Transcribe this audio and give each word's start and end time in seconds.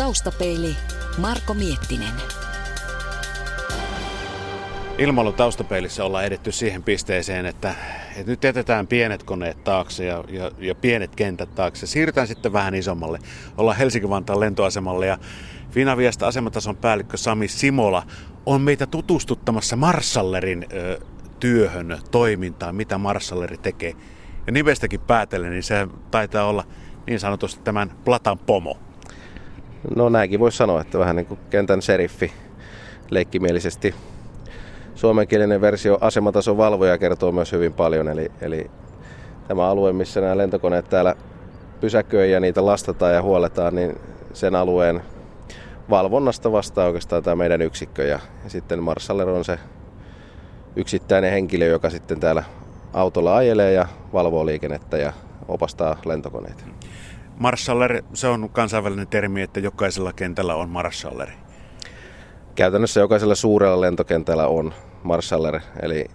Taustapeili 0.00 0.76
Marko 1.18 1.54
Miettinen. 1.54 2.14
Ilmailun 4.98 5.34
taustapeilissä 5.34 6.04
ollaan 6.04 6.24
edetty 6.24 6.52
siihen 6.52 6.82
pisteeseen, 6.82 7.46
että, 7.46 7.74
että 8.16 8.30
nyt 8.30 8.44
jätetään 8.44 8.86
pienet 8.86 9.22
koneet 9.22 9.64
taakse 9.64 10.04
ja, 10.04 10.24
ja, 10.28 10.50
ja 10.58 10.74
pienet 10.74 11.16
kentät 11.16 11.54
taakse. 11.54 11.86
Siirrytään 11.86 12.26
sitten 12.26 12.52
vähän 12.52 12.74
isommalle. 12.74 13.18
Ollaan 13.56 13.76
Helsinki-Vantaan 13.76 14.40
lentoasemalle 14.40 15.06
ja 15.06 15.18
Finaviasta 15.70 16.26
asematason 16.26 16.76
päällikkö 16.76 17.16
Sami 17.16 17.48
Simola 17.48 18.02
on 18.46 18.60
meitä 18.60 18.86
tutustuttamassa 18.86 19.76
Marsallerin 19.76 20.66
ö, 20.72 21.00
työhön, 21.40 21.98
toimintaan, 22.10 22.74
mitä 22.74 22.98
Marsalleri 22.98 23.58
tekee. 23.58 23.92
Ja 24.46 24.52
nimestäkin 24.52 25.00
päätellen, 25.00 25.50
niin 25.50 25.62
se 25.62 25.88
taitaa 26.10 26.44
olla 26.44 26.64
niin 27.06 27.20
sanotusti 27.20 27.60
tämän 27.64 27.92
Platan 28.04 28.38
pomo. 28.38 28.89
No 29.96 30.08
näinkin 30.08 30.40
voisi 30.40 30.56
sanoa, 30.56 30.80
että 30.80 30.98
vähän 30.98 31.16
niin 31.16 31.26
kuin 31.26 31.40
kentän 31.50 31.82
seriffi 31.82 32.32
leikkimielisesti. 33.10 33.94
Suomenkielinen 34.94 35.60
versio 35.60 35.98
asematason 36.00 36.56
valvoja 36.56 36.98
kertoo 36.98 37.32
myös 37.32 37.52
hyvin 37.52 37.72
paljon, 37.72 38.08
eli, 38.08 38.32
eli 38.40 38.70
tämä 39.48 39.68
alue, 39.68 39.92
missä 39.92 40.20
nämä 40.20 40.36
lentokoneet 40.36 40.88
täällä 40.88 41.14
pysäköi 41.80 42.32
ja 42.32 42.40
niitä 42.40 42.66
lastataan 42.66 43.14
ja 43.14 43.22
huoletaan, 43.22 43.74
niin 43.74 43.98
sen 44.32 44.54
alueen 44.54 45.02
valvonnasta 45.90 46.52
vastaa 46.52 46.86
oikeastaan 46.86 47.22
tämä 47.22 47.36
meidän 47.36 47.62
yksikkö. 47.62 48.02
Ja, 48.02 48.18
ja 48.44 48.50
sitten 48.50 48.82
Marsaller 48.82 49.28
on 49.28 49.44
se 49.44 49.58
yksittäinen 50.76 51.32
henkilö, 51.32 51.66
joka 51.66 51.90
sitten 51.90 52.20
täällä 52.20 52.42
autolla 52.92 53.36
ajelee 53.36 53.72
ja 53.72 53.86
valvoo 54.12 54.46
liikennettä 54.46 54.96
ja 54.96 55.12
opastaa 55.48 55.96
lentokoneita. 56.04 56.64
Marshaller, 57.40 58.02
se 58.14 58.28
on 58.28 58.50
kansainvälinen 58.50 59.06
termi, 59.08 59.42
että 59.42 59.60
jokaisella 59.60 60.12
kentällä 60.12 60.54
on 60.54 60.68
marshalleri. 60.68 61.32
Käytännössä 62.54 63.00
jokaisella 63.00 63.34
suurella 63.34 63.80
lentokentällä 63.80 64.46
on 64.46 64.74
marshaller, 65.02 65.60
eli 65.82 66.06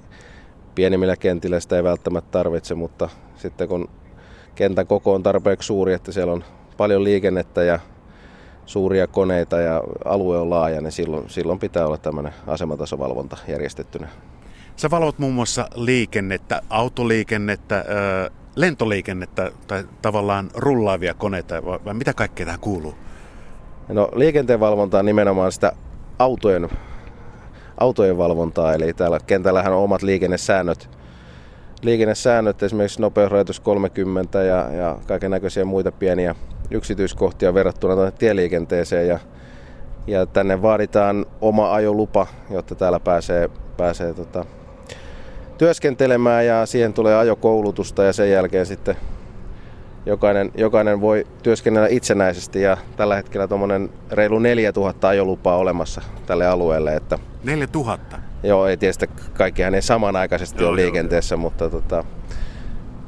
pienimmillä 0.76 1.16
kentillä 1.16 1.59
sitä 1.59 1.76
ei 1.76 1.84
välttämättä 1.84 2.31
tarvitse, 2.31 2.76
mutta 2.76 3.09
sitten 3.36 3.68
kun 3.68 3.90
kentän 4.56 4.88
koko 4.88 5.14
on 5.14 5.23
tarpeeksi 5.23 5.68
suuri, 5.68 5.94
että 5.94 6.12
siellä 6.12 6.34
on 6.34 6.44
paljon 6.78 7.03
liikennettä 7.03 7.64
ja 7.64 7.80
suuria 8.66 9.08
koneita 9.08 9.59
ja 9.59 9.84
alue 10.06 10.38
on 10.38 10.50
laaja, 10.50 10.81
niin 10.81 10.92
silloin, 10.92 11.30
silloin 11.30 11.59
pitää 11.59 11.88
olla 11.88 11.98
tämmöinen 11.98 12.34
asematasovalvonta 12.48 13.38
järjestettynä. 13.48 14.08
Sä 14.76 14.90
valvot 14.92 15.20
muun 15.20 15.34
muassa 15.34 15.68
liikennettä, 15.76 16.62
autoliikennettä, 16.70 17.86
lentoliikennettä 18.56 19.52
tai 19.67 19.84
tavallaan 20.02 20.50
rullaavia 20.56 21.14
koneita 21.14 21.66
vai 21.66 21.94
mitä 21.94 22.14
kaikkea 22.14 22.45
tähän 22.45 22.59
kuuluu? 22.59 22.95
No 23.88 24.09
liikenteenvalvonta 24.16 25.00
on 25.00 25.06
nimenomaan 25.06 25.52
sitä 25.52 25.72
autojen, 26.20 26.70
autojen 27.78 28.17
valvontaa, 28.17 28.73
eli 28.73 28.94
täällä 28.94 29.20
kentällähän 29.28 29.73
on 29.73 29.84
omat 29.84 30.02
liikennesäännöt, 30.02 30.89
liikennesäännöt, 31.81 32.64
esimerkiksi 32.64 33.02
nopeusrajoitus 33.02 33.59
30 33.59 34.44
ja, 34.44 34.72
ja 34.72 34.97
kaiken 35.08 35.31
näköisiä 35.31 35.66
muita 35.66 35.92
pieniä 35.92 36.36
yksityiskohtia 36.72 37.53
verrattuna 37.53 37.95
tänne 37.95 38.12
tieliikenteeseen 38.12 39.08
ja, 39.08 39.19
ja 40.08 40.25
tänne 40.25 40.62
vaaditaan 40.62 41.25
oma 41.42 41.73
ajolupa, 41.73 42.28
jotta 42.50 42.75
täällä 42.75 43.00
pääsee, 43.00 43.50
pääsee 43.78 44.14
tota, 44.14 44.45
työskentelemään 45.58 46.45
ja 46.45 46.66
siihen 46.66 46.94
tulee 46.94 47.16
ajokoulutusta 47.16 48.03
ja 48.03 48.14
sen 48.14 48.31
jälkeen 48.31 48.66
sitten 48.66 48.95
jokainen, 50.06 50.52
jokainen 50.56 51.02
voi 51.02 51.28
työskennellä 51.44 51.88
itsenäisesti 51.88 52.62
ja 52.62 52.78
tällä 52.97 53.16
hetkellä 53.16 53.47
tuommoinen 53.47 53.89
reilu 54.12 54.39
4000 54.39 55.08
ajolupaa 55.08 55.58
olemassa 55.58 56.02
tälle 56.25 56.47
alueelle. 56.47 56.95
Että 56.95 57.20
4000? 57.44 58.20
Joo, 58.44 58.67
ei 58.67 58.78
tietysti 58.78 59.09
kaikkihan 59.34 59.75
ei 59.75 59.81
samanaikaisesti 59.81 60.64
joo, 60.64 60.70
ole 60.70 60.81
liikenteessä, 60.81 61.36
joo. 61.36 61.42
mutta 61.42 61.69
tota, 61.69 62.03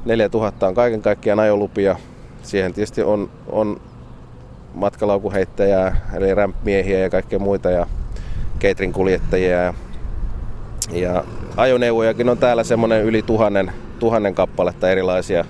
4000 0.05 0.67
on 0.67 0.73
kaiken 0.75 1.01
kaikkiaan 1.01 1.39
ajolupia. 1.39 1.95
Siihen 2.43 2.73
tietysti 2.73 3.03
on, 3.03 3.29
on 3.47 3.81
matkalaukuheittäjää, 4.73 6.09
eli 6.15 6.35
rämpmiehiä 6.35 6.99
ja 6.99 7.09
kaikkea 7.09 7.39
muita 7.39 7.71
ja 7.71 7.87
catering 8.59 8.93
kuljettajia 8.93 9.57
ja 9.57 9.73
ja 10.91 11.23
ajoneuvojakin 11.57 12.29
on 12.29 12.37
täällä 12.37 12.63
semmoinen 12.63 13.03
yli 13.03 13.21
tuhannen, 13.21 13.71
tuhannen 13.99 14.35
kappaletta 14.35 14.89
erilaisia 14.89 15.45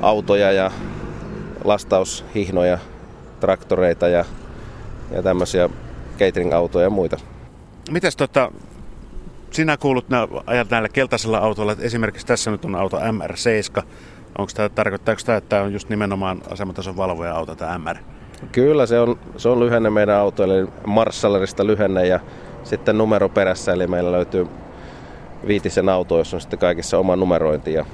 autoja 0.00 0.52
ja 0.52 0.70
lastaushihnoja, 1.64 2.78
traktoreita 3.40 4.08
ja, 4.08 4.24
ja 5.10 5.22
tämmöisiä 5.22 5.68
catering-autoja 6.18 6.86
ja 6.86 6.90
muita. 6.90 7.16
Mites 7.90 8.16
tota, 8.16 8.52
sinä 9.50 9.76
kuulut 9.76 10.08
nää, 10.08 10.28
ajat 10.46 10.70
näillä 10.70 10.88
keltaisella 10.88 11.38
autolla, 11.38 11.72
että 11.72 11.84
esimerkiksi 11.84 12.26
tässä 12.26 12.50
nyt 12.50 12.64
on 12.64 12.74
auto 12.74 12.96
MR7. 12.98 13.82
Onko 14.38 14.52
tämä, 14.54 14.68
tarkoittaako 14.68 15.20
tämä, 15.24 15.38
että 15.38 15.48
tämä 15.48 15.62
on 15.62 15.72
just 15.72 15.88
nimenomaan 15.88 16.42
asematason 16.50 16.96
valvoja 16.96 17.34
auto, 17.34 17.54
tämä 17.54 17.78
MR? 17.78 17.96
Kyllä, 18.52 18.86
se 18.86 19.00
on, 19.00 19.18
se 19.36 19.48
on 19.48 19.60
lyhenne 19.60 19.90
meidän 19.90 20.16
autoille, 20.16 20.54
niin 20.54 20.68
eli 20.68 20.72
Marshallerista 20.86 21.66
lyhenne 21.66 22.06
ja 22.06 22.20
sitten 22.64 22.98
numero 22.98 23.28
perässä, 23.28 23.72
eli 23.72 23.86
meillä 23.86 24.12
löytyy 24.12 24.46
viitisen 25.46 25.88
auto, 25.88 26.18
jossa 26.18 26.36
on 26.36 26.40
sitten 26.40 26.58
kaikissa 26.58 26.98
oma 26.98 27.16
numerointi. 27.16 27.72
Ja, 27.72 27.84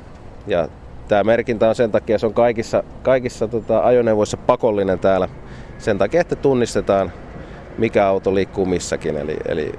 ja 0.47 0.69
tämä 1.09 1.25
merkintä 1.25 1.69
on 1.69 1.75
sen 1.75 1.93
takia, 1.93 2.19
se 2.19 2.27
on 2.27 2.35
kaikissa, 2.35 2.83
kaikissa 3.03 3.49
tota, 3.49 3.81
ajoneuvoissa 3.81 4.37
pakollinen 4.37 4.99
täällä 4.99 5.29
sen 5.79 5.99
takia, 5.99 6.21
että 6.21 6.37
tunnistetaan, 6.37 7.13
mikä 7.79 8.07
auto 8.07 8.35
liikkuu 8.35 8.67
missäkin. 8.67 9.17
Eli, 9.17 9.37
eli 9.49 9.73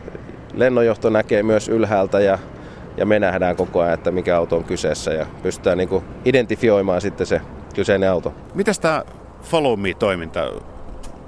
lennonjohto 0.53 1.09
näkee 1.09 1.43
myös 1.43 1.69
ylhäältä 1.69 2.19
ja, 2.19 2.39
ja 2.97 3.05
me 3.05 3.19
nähdään 3.19 3.55
koko 3.55 3.81
ajan, 3.81 3.93
että 3.93 4.11
mikä 4.11 4.37
auto 4.37 4.57
on 4.57 4.63
kyseessä 4.63 5.11
ja 5.11 5.25
pystytään 5.43 5.77
niin 5.77 5.89
kuin, 5.89 6.03
identifioimaan 6.25 7.01
sitten 7.01 7.27
se 7.27 7.41
kyseinen 7.75 8.11
auto. 8.11 8.33
Mitäs 8.53 8.79
tämä 8.79 9.03
Follow 9.41 9.79
Me-toiminta 9.79 10.51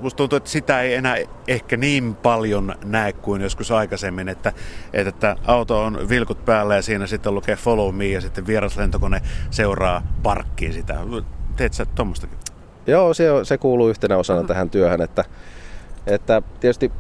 musta 0.02 0.18
tuntuu, 0.18 0.38
että 0.38 0.50
sitä 0.50 0.82
ei 0.82 0.94
enää 0.94 1.18
ehkä 1.48 1.78
niin 1.78 2.16
paljon 2.16 2.76
näe 2.86 3.14
kuin 3.14 3.42
joskus 3.42 3.72
aikaisemmin, 3.72 4.30
että, 4.30 4.54
että, 4.94 5.10
että 5.10 5.36
auto 5.48 5.84
on 5.84 6.10
vilkut 6.10 6.46
päällä 6.46 6.76
ja 6.76 6.82
siinä 6.82 7.08
sitten 7.08 7.36
lukee 7.36 7.56
follow 7.56 7.96
me 7.96 8.06
ja 8.06 8.22
sitten 8.22 8.48
vieras 8.48 8.78
lentokone 8.78 9.22
seuraa 9.50 10.04
parkkiin 10.24 10.74
sitä. 10.74 10.98
Teet 11.56 11.74
sä 11.74 11.86
tuommoistakin? 11.86 12.38
Joo, 12.88 13.14
se, 13.14 13.30
se 13.44 13.58
kuuluu 13.58 13.90
yhtenä 13.90 14.18
osana 14.18 14.42
mm. 14.42 14.48
tähän 14.48 14.70
työhön, 14.70 15.02
että, 15.02 15.26
että 16.08 16.42
tietysti 16.60 16.92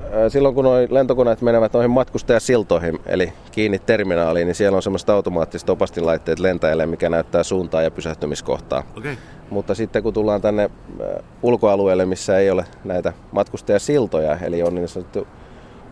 äh, 0.00 0.06
silloin 0.28 0.54
kun 0.54 0.64
noi 0.64 0.86
lentokoneet 0.90 1.42
menevät 1.42 1.72
noihin 1.72 1.90
matkustajasiltoihin, 1.90 2.98
eli 3.06 3.32
kiinni 3.52 3.78
terminaaliin, 3.78 4.46
niin 4.46 4.54
siellä 4.54 4.76
on 4.76 4.82
semmoista 4.82 5.14
automaattista 5.14 5.72
opastinlaitteet 5.72 6.38
lentäjälle, 6.38 6.86
mikä 6.86 7.10
näyttää 7.10 7.42
suuntaa 7.42 7.82
ja 7.82 7.90
pysähtymiskohtaa. 7.90 8.82
Okay. 8.96 9.16
Mutta 9.54 9.74
sitten 9.74 10.02
kun 10.02 10.14
tullaan 10.14 10.40
tänne 10.40 10.62
äh, 11.00 11.24
ulkoalueelle, 11.42 12.06
missä 12.06 12.38
ei 12.38 12.50
ole 12.50 12.64
näitä 12.84 13.12
matkustajasiltoja, 13.32 14.38
eli 14.38 14.62
on 14.62 14.74
niin 14.74 14.88
sanottu 14.88 15.26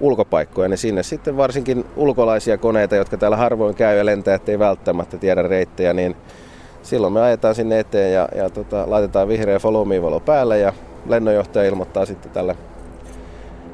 ulkopaikkoja, 0.01 0.69
niin 0.69 0.79
sinne 0.79 1.03
sitten 1.03 1.37
varsinkin 1.37 1.85
ulkolaisia 1.97 2.59
koneita, 2.59 2.97
jotka 2.97 3.17
täällä 3.17 3.37
harvoin 3.37 3.75
käy 3.75 3.99
ja 3.99 4.07
lentää, 4.07 4.35
ettei 4.35 4.59
välttämättä 4.59 5.19
tiedä 5.19 5.43
reittejä, 5.43 5.93
niin 5.93 6.17
silloin 6.83 7.13
me 7.13 7.21
ajetaan 7.23 7.55
sinne 7.55 7.79
eteen 7.79 8.15
ja, 8.15 8.29
ja 8.35 8.51
tota, 8.51 8.85
laitetaan 8.87 9.29
vihreä 9.29 9.59
follow 9.59 9.89
me 9.89 10.03
valo 10.03 10.21
päälle 10.21 10.59
ja 10.59 10.73
lennonjohtaja 11.07 11.69
ilmoittaa 11.69 12.07
sitten 12.07 12.33
tälle 12.33 12.57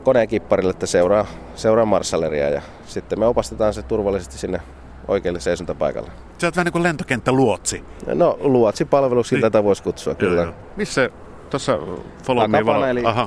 koneen 0.05 0.29
kipparille, 0.29 0.71
että 0.71 0.87
seuraa, 0.87 1.27
seuraa 1.55 1.85
marsaleria 1.85 2.49
ja 2.49 2.63
sitten 2.87 3.19
me 3.19 3.27
opastetaan 3.27 3.75
se 3.75 3.83
turvallisesti 3.83 4.39
sinne 4.39 4.61
oikealle 5.09 5.41
seisontapaikalle. 5.41 6.11
Se 6.39 6.47
on 6.47 6.53
vähän 6.57 6.65
niin 6.65 6.73
kuin 6.73 6.83
lentokenttä 6.83 7.31
no, 7.31 7.37
luotsi. 7.37 7.85
No 8.15 8.39
luotsipalveluksi 8.41 9.35
niin. 9.35 9.43
tätä 9.43 9.65
voisi 9.65 9.83
kutsua 9.83 10.15
kyllä. 10.15 10.43
kyllä. 10.43 10.57
Missä 10.77 11.11
tuossa 11.51 11.79
follow 12.25 12.51
me 12.51 12.63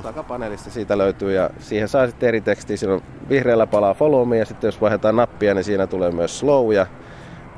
takapaneelista 0.02 0.70
siitä 0.70 0.98
löytyy 0.98 1.32
ja 1.32 1.50
siihen 1.58 1.88
saa 1.88 2.06
sitten 2.06 2.28
eri 2.28 2.40
tekstiä. 2.40 2.76
Siinä 2.76 2.94
on 2.94 3.02
vihreällä 3.28 3.66
palaa 3.66 3.94
follow 3.94 4.28
me 4.28 4.38
ja 4.38 4.44
sitten 4.44 4.68
jos 4.68 4.80
vaihdetaan 4.80 5.16
nappia, 5.16 5.54
niin 5.54 5.64
siinä 5.64 5.86
tulee 5.86 6.10
myös 6.10 6.38
slow 6.38 6.74
ja 6.74 6.86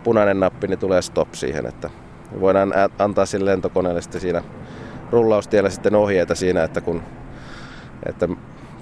punainen 0.05 0.41
nappi, 0.41 0.67
niin 0.67 0.79
tulee 0.79 1.03
stop 1.03 1.35
siihen. 1.35 1.67
Että 1.67 1.91
voidaan 2.41 2.73
antaa 2.99 3.27
sille 3.27 3.51
lentokoneelle 3.51 4.03
sitten 4.03 4.21
siinä 4.21 4.43
rullaustiellä 5.11 5.71
sitten 5.71 5.95
ohjeita 5.95 6.35
siinä, 6.35 6.65
että, 6.65 6.81
kun, 6.81 7.03
että 8.07 8.29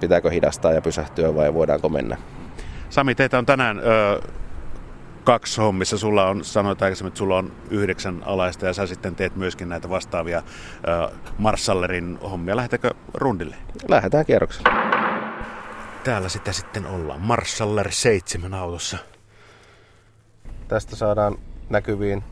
pitääkö 0.01 0.31
hidastaa 0.31 0.73
ja 0.73 0.83
pysähtyä 0.83 1.35
vai 1.35 1.55
voidaanko 1.55 1.89
mennä. 1.89 2.17
Sami, 2.91 3.15
teitä 3.15 3.39
on 3.39 3.47
tänään 3.47 3.79
ö, 3.79 4.21
kaksi 5.25 5.61
hommissa. 5.61 5.99
Sulla 5.99 6.29
on, 6.29 6.45
sanoit 6.45 6.83
aikaisemmin, 6.83 7.09
että 7.09 7.19
sulla 7.19 7.39
on 7.39 7.53
yhdeksän 7.71 8.23
alaista 8.27 8.67
ja 8.67 8.73
sä 8.73 8.87
sitten 8.87 9.15
teet 9.15 9.37
myöskin 9.37 9.69
näitä 9.69 9.91
vastaavia 9.91 10.39
äh, 10.39 11.21
Marsallerin 11.39 12.19
hommia. 12.23 12.57
Lähetäkö 12.57 12.91
rundille? 13.15 13.57
Lähdetään 13.89 14.27
kierrokselle. 14.27 14.71
Täällä 16.05 16.29
sitä 16.29 16.53
sitten 16.53 16.87
ollaan. 16.87 17.21
Marsaller 17.21 17.93
7 17.93 18.55
autossa. 18.55 18.99
Tästä 20.69 20.97
saadaan 20.97 21.39
näkyviin 21.71 22.25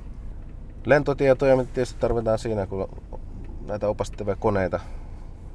lentotietoja, 0.86 1.56
mitä 1.56 1.72
tietysti 1.72 2.00
tarvitaan 2.00 2.38
siinä, 2.38 2.66
kun 2.66 2.88
näitä 3.66 3.88
opastettavia 3.88 4.36
koneita 4.36 4.80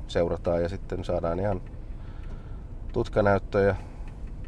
seurataan 0.08 0.62
ja 0.62 0.70
sitten 0.70 1.04
saadaan 1.04 1.40
ihan 1.40 1.62
tutkanäyttöjä 2.94 3.76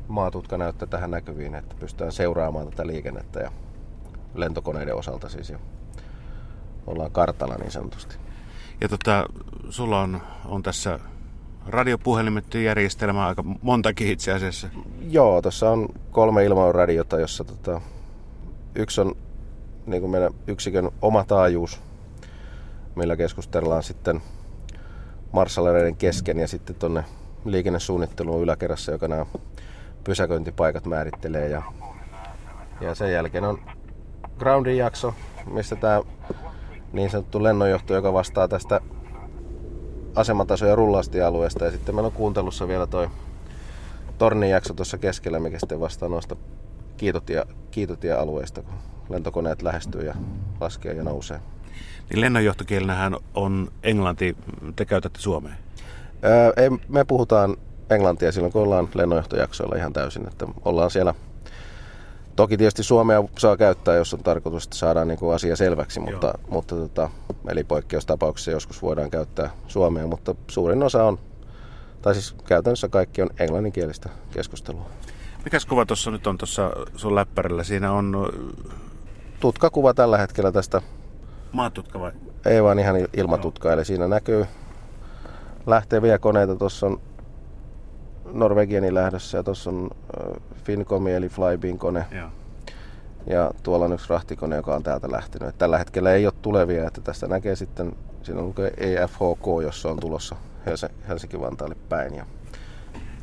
ja 0.08 0.14
maatutkanäyttö 0.14 0.86
tähän 0.86 1.12
näkyviin, 1.12 1.56
että 1.56 1.76
pystytään 1.80 2.12
seuraamaan 2.12 2.68
tätä 2.68 2.88
liikennettä 2.88 3.40
ja 3.40 3.52
lentokoneiden 4.36 4.96
osalta 4.96 5.30
siis 5.30 5.50
jo 5.50 5.58
ollaan 6.88 7.12
kartalla 7.12 7.56
niin 7.56 7.72
sanotusti. 7.72 8.18
Ja 8.82 8.90
tota, 8.90 9.26
sulla 9.70 10.02
on, 10.02 10.22
on 10.46 10.64
tässä 10.64 11.00
radiopuhelimet 11.68 12.54
järjestelmä 12.54 13.28
aika 13.28 13.44
montakin 13.62 14.08
itse 14.08 14.34
asiassa. 14.34 14.68
Joo, 15.10 15.42
tuossa 15.42 15.70
on 15.70 15.90
kolme 16.12 16.46
ilmailuradiota, 16.46 17.20
jossa 17.20 17.44
tota, 17.44 17.82
yksi 18.76 19.02
on 19.02 19.16
niin 19.86 20.02
kuin 20.02 20.12
meidän 20.12 20.34
yksikön 20.48 20.92
oma 21.02 21.24
taajuus, 21.24 21.82
millä 22.96 23.16
keskustellaan 23.16 23.84
sitten 23.84 24.22
marssalereiden 25.32 25.96
kesken 25.96 26.40
ja 26.40 26.48
sitten 26.48 26.76
tuonne 26.76 27.04
liikennesuunnitteluun 27.46 28.44
yläkerrassa, 28.44 28.92
joka 28.92 29.08
nämä 29.08 29.26
pysäköintipaikat 30.04 30.86
määrittelee. 30.86 31.50
Ja, 31.50 31.62
ja 32.82 32.96
sen 32.96 33.12
jälkeen 33.12 33.44
on 33.44 33.60
groundin 34.40 34.78
jakso, 34.78 35.14
missä 35.52 35.76
tämä 35.76 36.02
niin 36.94 37.10
sanottu 37.10 37.44
lennonjohto, 37.44 37.94
joka 37.94 38.14
vastaa 38.14 38.48
tästä 38.48 38.82
asemataso- 40.16 40.66
ja 40.66 40.76
rullastialueesta. 40.76 41.66
Ja 41.66 41.72
sitten 41.72 41.96
meillä 41.96 42.08
on 42.08 42.14
kuuntelussa 42.14 42.68
vielä 42.68 42.88
toi 42.88 43.10
tornin 44.18 44.50
jakso 44.50 44.74
tuossa 44.74 44.98
keskellä, 44.98 45.40
mikä 45.40 45.60
sitten 45.60 45.80
vastaa 45.80 46.10
noista 46.10 46.36
kiitotia, 46.98 47.46
kiitotia-alueista, 47.72 48.62
kun 48.62 48.76
lentokoneet 49.10 49.62
lähestyy 49.62 50.02
ja 50.02 50.16
laskee 50.62 50.94
ja 50.94 51.04
nousee. 51.04 51.40
Niin 52.10 52.22
lennonjohtokielenähän 52.22 53.16
on 53.34 53.72
englanti, 53.84 54.38
te 54.76 54.86
käytätte 54.86 55.20
suomea? 55.20 55.54
Öö, 56.24 56.54
ei, 56.58 56.70
me 56.88 57.06
puhutaan 57.06 57.58
englantia 57.90 58.32
silloin, 58.32 58.54
kun 58.54 58.62
ollaan 58.62 58.90
lennonjohtojaksoilla 58.94 59.76
ihan 59.76 59.94
täysin, 59.94 60.28
että 60.28 60.48
ollaan 60.66 60.92
siellä 60.92 61.14
Toki 62.38 62.58
tietysti 62.58 62.84
Suomea 62.84 63.24
saa 63.38 63.58
käyttää, 63.58 63.96
jos 63.96 64.14
on 64.14 64.24
tarkoitus, 64.24 64.64
että 64.64 64.76
saadaan 64.76 65.08
niin 65.08 65.20
kuin 65.20 65.36
asia 65.36 65.56
selväksi, 65.56 66.00
mutta, 66.00 66.34
mutta 66.50 66.76
tota, 66.76 67.10
eli 67.50 67.64
poikkeustapauksessa 67.64 68.52
joskus 68.52 68.82
voidaan 68.82 69.10
käyttää 69.10 69.50
Suomea, 69.68 70.08
mutta 70.08 70.36
suurin 70.48 70.84
osa 70.84 71.04
on, 71.04 71.20
tai 72.02 72.14
siis 72.14 72.36
käytännössä 72.46 72.88
kaikki 72.88 73.22
on 73.22 73.30
englanninkielistä 73.40 74.10
keskustelua. 74.32 74.86
Mikäs 75.44 75.66
kuva 75.66 75.86
tuossa 75.86 76.12
nyt 76.12 76.28
on 76.28 76.38
tuossa 76.38 76.72
sun 76.96 77.16
läppärillä? 77.16 77.64
Siinä 77.64 77.92
on... 77.92 78.34
Tutkakuva 79.40 79.94
tällä 79.94 80.18
hetkellä 80.18 80.52
tästä. 80.52 80.82
Maatutka 81.52 82.00
vai? 82.00 82.12
Ei 82.46 82.64
vaan 82.64 82.80
ihan 82.80 82.96
ilmatutka, 83.14 83.74
eli 83.74 83.86
siinä 83.86 84.08
näkyy 84.08 84.46
lähteviä 85.66 86.20
koneita. 86.20 86.56
Tuossa 86.56 86.86
on 86.86 87.02
Norvegianin 88.34 88.94
lähdössä 88.94 89.38
ja 89.38 89.44
tuossa 89.44 89.70
on 89.70 89.90
Finncomi 90.64 91.14
eli 91.14 91.30
Flybean 91.30 91.78
kone. 91.78 92.06
Joo. 92.12 92.30
Ja 93.28 93.52
tuolla 93.64 93.86
on 93.86 93.94
yksi 93.94 94.10
rahtikone, 94.10 94.56
joka 94.56 94.76
on 94.76 94.84
täältä 94.84 95.12
lähtenyt. 95.12 95.50
Et 95.50 95.58
tällä 95.58 95.78
hetkellä 95.78 96.14
ei 96.14 96.26
ole 96.26 96.34
tulevia, 96.42 96.88
että 96.88 97.02
tästä 97.02 97.28
näkee 97.28 97.56
sitten, 97.56 97.96
siinä 98.24 98.42
on 98.42 98.54
EFHK, 98.78 99.64
jossa 99.64 99.90
on 99.90 100.00
tulossa 100.00 100.36
Helsinki-Vantaalle 101.08 101.76
päin. 101.90 102.16
Ja 102.16 102.26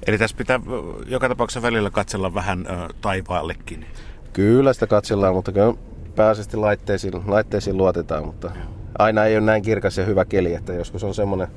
Eli 0.07 0.19
tässä 0.19 0.37
pitää 0.37 0.61
joka 1.07 1.29
tapauksessa 1.29 1.63
välillä 1.63 1.91
katsella 1.91 2.35
vähän 2.35 2.67
ö, 2.67 2.95
taivaallekin. 3.01 3.87
Kyllä 4.33 4.73
sitä 4.73 4.87
katsellaan, 4.87 5.35
mutta 5.35 5.53
kyllä 5.53 5.75
pääasiassa 6.17 6.61
laitteisiin, 6.61 7.23
laitteisiin 7.27 7.77
luotetaan, 7.77 8.27
mutta 8.27 8.51
aina 8.99 9.25
ei 9.25 9.37
ole 9.37 9.45
näin 9.45 9.63
kirkas 9.63 9.99
ja 9.99 10.05
hyvä 10.05 10.25
keli, 10.25 10.55
että 10.55 10.73
joskus 10.73 11.05
on 11.05 11.15
semmoinen 11.15 11.49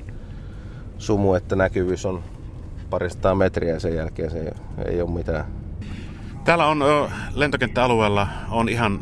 sumu, 0.98 1.34
että 1.34 1.56
näkyvyys 1.56 2.06
on 2.06 2.22
parista 2.90 3.34
metriä 3.34 3.74
ja 3.74 3.80
sen 3.80 3.94
jälkeen 3.94 4.30
se 4.30 4.52
ei 4.84 5.02
ole 5.02 5.10
mitään. 5.10 5.44
Täällä 6.44 6.66
on 6.66 6.84
lentokenttäalueella 7.34 8.28
on 8.50 8.68
ihan 8.68 9.00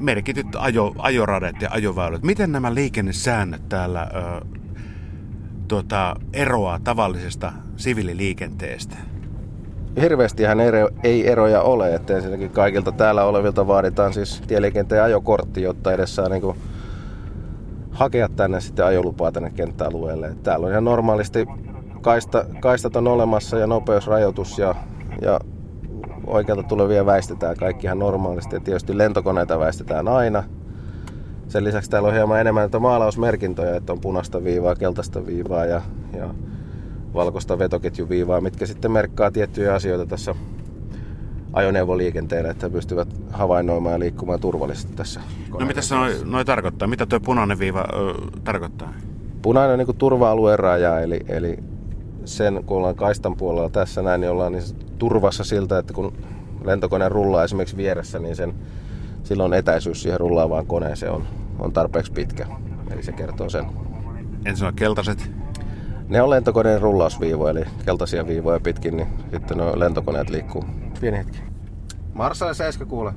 merkityt 0.00 0.46
ajo, 0.58 0.94
ajoradet 0.98 1.62
ja 1.62 1.68
ajoväylät. 1.72 2.22
Miten 2.22 2.52
nämä 2.52 2.74
liikennesäännöt 2.74 3.68
täällä 3.68 4.02
ö, 4.14 4.46
tuota, 5.68 6.16
eroaa 6.32 6.78
tavallisesta 6.84 7.52
siviililiikenteestä? 7.76 8.96
Hirveästihän 10.00 10.60
ero, 10.60 10.88
ei 11.02 11.28
eroja 11.28 11.62
ole, 11.62 11.94
että 11.94 12.16
ensinnäkin 12.16 12.50
kaikilta 12.50 12.92
täällä 12.92 13.24
olevilta 13.24 13.66
vaaditaan 13.66 14.12
siis 14.12 14.42
tieliikenteen 14.46 15.02
ajokortti, 15.02 15.62
jotta 15.62 15.92
edes 15.92 16.14
saa 16.14 16.28
niin 16.28 16.42
kuin 16.42 16.56
hakea 17.90 18.28
tänne 18.28 18.60
sitten 18.60 18.84
ajolupaa 18.84 19.32
tänne 19.32 19.50
kenttäalueelle. 19.50 20.36
Täällä 20.42 20.66
on 20.66 20.72
ihan 20.72 20.84
normaalisti 20.84 21.46
kaista, 22.04 22.44
kaistat 22.60 22.96
on 22.96 23.08
olemassa 23.08 23.58
ja 23.58 23.66
nopeusrajoitus 23.66 24.58
ja, 24.58 24.74
ja 25.22 25.40
oikealta 26.26 26.62
tulevia 26.62 27.06
väistetään 27.06 27.56
kaikki 27.56 27.86
normaalisti. 27.94 28.56
Ja 28.56 28.60
tietysti 28.60 28.98
lentokoneita 28.98 29.58
väistetään 29.58 30.08
aina. 30.08 30.44
Sen 31.48 31.64
lisäksi 31.64 31.90
täällä 31.90 32.08
on 32.08 32.14
hieman 32.14 32.40
enemmän 32.40 32.60
näitä 32.60 32.78
maalausmerkintöjä, 32.78 33.76
että 33.76 33.92
on 33.92 34.00
punaista 34.00 34.44
viivaa, 34.44 34.74
keltaista 34.74 35.26
viivaa 35.26 35.64
ja, 35.64 35.82
ja 36.16 36.34
valkoista 37.14 37.58
vetoketjuviivaa, 37.58 38.40
mitkä 38.40 38.66
sitten 38.66 38.90
merkkaa 38.90 39.30
tiettyjä 39.30 39.74
asioita 39.74 40.06
tässä 40.06 40.34
ajoneuvoliikenteelle, 41.52 42.50
että 42.50 42.70
pystyvät 42.70 43.08
havainnoimaan 43.30 43.92
ja 43.92 43.98
liikkumaan 43.98 44.40
turvallisesti 44.40 44.92
tässä. 44.96 45.20
No 45.60 45.66
mitä 45.66 45.82
se 45.82 45.94
noi, 45.94 46.16
noi 46.24 46.44
tarkoittaa? 46.44 46.88
Mitä 46.88 47.06
tuo 47.06 47.20
punainen 47.20 47.58
viiva 47.58 47.84
ö, 47.92 48.14
tarkoittaa? 48.44 48.92
Punainen 49.42 49.80
on 49.80 49.86
niin 49.86 49.96
turva-alueen 49.98 50.58
raja, 50.58 51.00
eli, 51.00 51.20
eli 51.28 51.58
sen, 52.24 52.64
kun 52.66 52.76
ollaan 52.76 52.94
kaistan 52.94 53.36
puolella 53.36 53.70
tässä 53.70 54.02
näin, 54.02 54.20
niin 54.20 54.30
ollaan 54.30 54.52
niin 54.52 54.64
turvassa 54.98 55.44
siltä, 55.44 55.78
että 55.78 55.92
kun 55.92 56.12
lentokone 56.64 57.08
rullaa 57.08 57.44
esimerkiksi 57.44 57.76
vieressä, 57.76 58.18
niin 58.18 58.36
sen, 58.36 58.54
silloin 59.22 59.54
etäisyys 59.54 60.02
siihen 60.02 60.20
rullaavaan 60.20 60.66
koneeseen 60.66 61.12
on, 61.12 61.24
on 61.58 61.72
tarpeeksi 61.72 62.12
pitkä. 62.12 62.46
Eli 62.90 63.02
se 63.02 63.12
kertoo 63.12 63.48
sen. 63.48 63.66
En 64.46 64.56
sano 64.56 64.72
keltaiset. 64.76 65.30
Ne 66.08 66.22
on 66.22 66.30
lentokoneen 66.30 66.80
rullausviivoja, 66.80 67.50
eli 67.50 67.64
keltaisia 67.84 68.26
viivoja 68.26 68.60
pitkin, 68.60 68.96
niin 68.96 69.08
sitten 69.30 69.58
nuo 69.58 69.78
lentokoneet 69.78 70.30
liikkuu. 70.30 70.64
Pieni 71.00 71.18
hetki. 71.18 71.38
Marshall 72.14 72.52
7 72.54 72.88
kuule. 72.88 73.12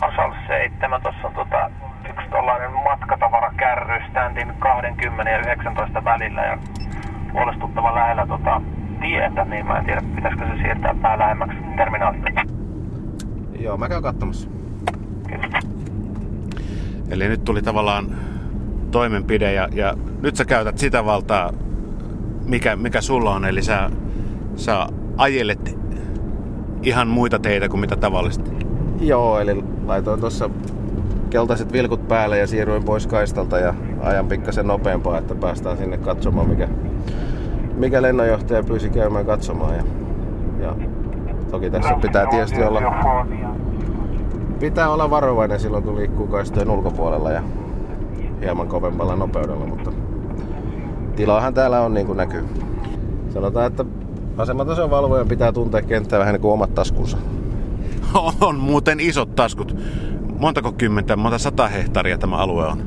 Marshall 0.00 0.32
7, 0.46 1.02
tuossa 1.02 1.28
on 1.28 1.34
tota, 1.34 1.70
yksi 2.10 2.30
tollainen 2.30 2.72
matkatavarakärry 2.72 4.00
standin 4.10 4.54
20 4.58 5.30
ja 5.30 5.38
19 5.38 6.04
välillä 6.04 6.42
ja 6.42 6.58
huolestuttavan 7.32 7.94
lähellä 7.94 8.26
tota, 8.26 8.62
tietä, 9.00 9.44
niin 9.44 9.66
mä 9.66 9.78
en 9.78 9.84
tiedä, 9.84 10.02
pitäisikö 10.16 10.46
se 10.46 10.62
siirtää 10.62 10.94
pää 11.02 11.18
lähemmäksi 11.18 11.56
terminaalia. 11.76 12.44
Joo, 13.60 13.76
mä 13.76 13.88
käyn 13.88 14.02
katsomassa. 14.02 14.48
Kiitos. 15.28 15.70
Eli 17.10 17.28
nyt 17.28 17.44
tuli 17.44 17.62
tavallaan 17.62 18.16
toimenpide 18.90 19.52
ja, 19.52 19.68
ja 19.72 19.94
nyt 20.22 20.36
sä 20.36 20.44
käytät 20.44 20.78
sitä 20.78 21.04
valtaa, 21.04 21.52
mikä, 22.46 22.76
mikä 22.76 23.00
sulla 23.00 23.30
on. 23.30 23.44
Eli 23.44 23.62
sä, 23.62 23.90
sä 24.56 24.86
ajelet 25.16 25.78
ihan 26.82 27.08
muita 27.08 27.38
teitä 27.38 27.68
kuin 27.68 27.80
mitä 27.80 27.96
tavallisesti. 27.96 28.50
Joo, 29.00 29.40
eli 29.40 29.64
laitoin 29.86 30.20
tuossa 30.20 30.50
keltaiset 31.30 31.72
vilkut 31.72 32.08
päälle 32.08 32.38
ja 32.38 32.46
siirryin 32.46 32.84
pois 32.84 33.06
kaistalta 33.06 33.58
ja 33.58 33.74
ajan 34.00 34.28
pikkasen 34.28 34.66
nopeampaa, 34.66 35.18
että 35.18 35.34
päästään 35.34 35.76
sinne 35.76 35.98
katsomaan, 35.98 36.48
mikä, 36.48 36.68
mikä 37.80 38.02
lennonjohtaja 38.02 38.62
pyysi 38.62 38.90
käymään 38.90 39.26
katsomaan. 39.26 39.74
Ja, 39.74 39.82
ja 40.60 40.74
toki 41.50 41.70
tässä 41.70 41.94
pitää 42.02 42.26
tietysti 42.26 42.62
olla, 42.62 42.82
pitää 44.60 44.90
olla 44.90 45.10
varovainen 45.10 45.60
silloin, 45.60 45.84
kun 45.84 45.96
liikkuu 45.96 46.26
kaistojen 46.26 46.70
ulkopuolella 46.70 47.30
ja 47.30 47.42
hieman 48.40 48.68
kovempalla 48.68 49.16
nopeudella, 49.16 49.66
mutta 49.66 49.92
tilaahan 51.16 51.54
täällä 51.54 51.80
on 51.80 51.94
niin 51.94 52.06
kuin 52.06 52.16
näkyy. 52.16 52.44
Sanotaan, 53.34 53.66
että 53.66 53.84
asematason 54.36 54.90
valvojan 54.90 55.28
pitää 55.28 55.52
tuntea 55.52 55.82
kenttää 55.82 56.18
vähän 56.18 56.34
niin 56.34 56.42
kuin 56.42 56.52
omat 56.52 56.74
taskunsa. 56.74 57.18
On 58.40 58.56
muuten 58.56 59.00
isot 59.00 59.34
taskut. 59.34 59.76
Montako 60.38 60.72
kymmentä, 60.72 61.16
monta 61.16 61.38
sata 61.38 61.68
hehtaaria 61.68 62.18
tämä 62.18 62.36
alue 62.36 62.66
on? 62.66 62.82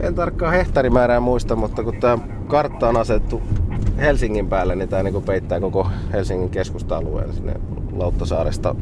En 0.00 0.14
tarkkaan 0.14 0.52
hehtaarimäärää 0.52 1.20
muista, 1.20 1.56
mutta 1.56 1.84
kun 1.84 1.96
tämä 2.00 2.18
kartta 2.46 2.88
on 2.88 2.96
asettu 2.96 3.42
Helsingin 3.96 4.48
päälle, 4.48 4.76
niin 4.76 4.88
tämä 4.88 5.02
niin 5.02 5.22
peittää 5.22 5.60
koko 5.60 5.90
Helsingin 6.12 6.50
keskusta-alueen 6.50 7.32
sinne 7.32 7.54
Lauttasaaresta 7.92 8.74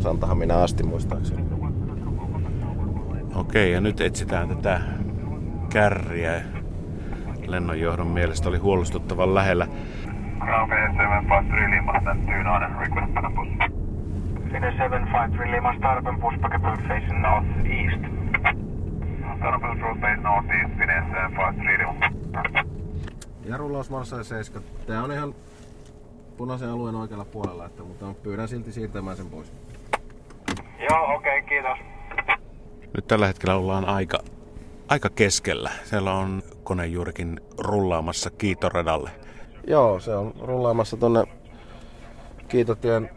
Santahamina 0.00 0.62
asti 0.62 0.82
muistaakseni. 0.82 1.42
Okei, 3.34 3.72
ja 3.72 3.80
nyt 3.80 4.00
etsitään 4.00 4.48
tätä 4.48 4.80
kärriä. 5.72 6.42
Lennonjohdon 7.46 8.06
mielestä 8.06 8.48
oli 8.48 8.58
huolestuttavan 8.58 9.34
lähellä. 9.34 9.66
Ground 10.40 10.72
753 10.72 11.70
Lima, 11.70 11.92
to 11.92 12.10
on 12.50 12.76
request 12.80 13.12
for 13.14 13.32
push. 13.34 13.72
753 14.52 15.50
Lima, 15.50 15.74
start 15.78 16.06
and 16.06 16.20
push 16.20 16.40
packet 16.40 16.62
facing 16.88 17.22
northeast. 17.22 18.02
Road 19.40 20.00
base 20.00 20.22
northeast, 20.22 20.70
753 20.78 21.78
Lima. 21.78 22.01
Ja 23.44 23.56
rullausmarssaali 23.56 24.24
7. 24.24 24.62
Tää 24.86 25.04
on 25.04 25.12
ihan 25.12 25.34
punaisen 26.36 26.68
alueen 26.68 26.94
oikealla 26.94 27.24
puolella, 27.24 27.66
että, 27.66 27.82
mutta 27.82 28.14
pyydän 28.22 28.48
silti 28.48 28.72
siirtämään 28.72 29.16
sen 29.16 29.26
pois. 29.26 29.52
Joo, 30.90 31.14
okei, 31.14 31.38
okay, 31.38 31.48
kiitos. 31.48 31.78
Nyt 32.94 33.06
tällä 33.06 33.26
hetkellä 33.26 33.56
ollaan 33.56 33.84
aika, 33.84 34.18
aika 34.88 35.10
keskellä. 35.10 35.70
Siellä 35.84 36.14
on 36.14 36.42
kone 36.64 36.86
juurikin 36.86 37.40
rullaamassa 37.58 38.30
kiitoradalle. 38.30 39.10
Joo, 39.66 40.00
se 40.00 40.14
on 40.14 40.34
rullaamassa 40.40 40.96
tonne 40.96 41.24
Kiitotien 42.48 43.10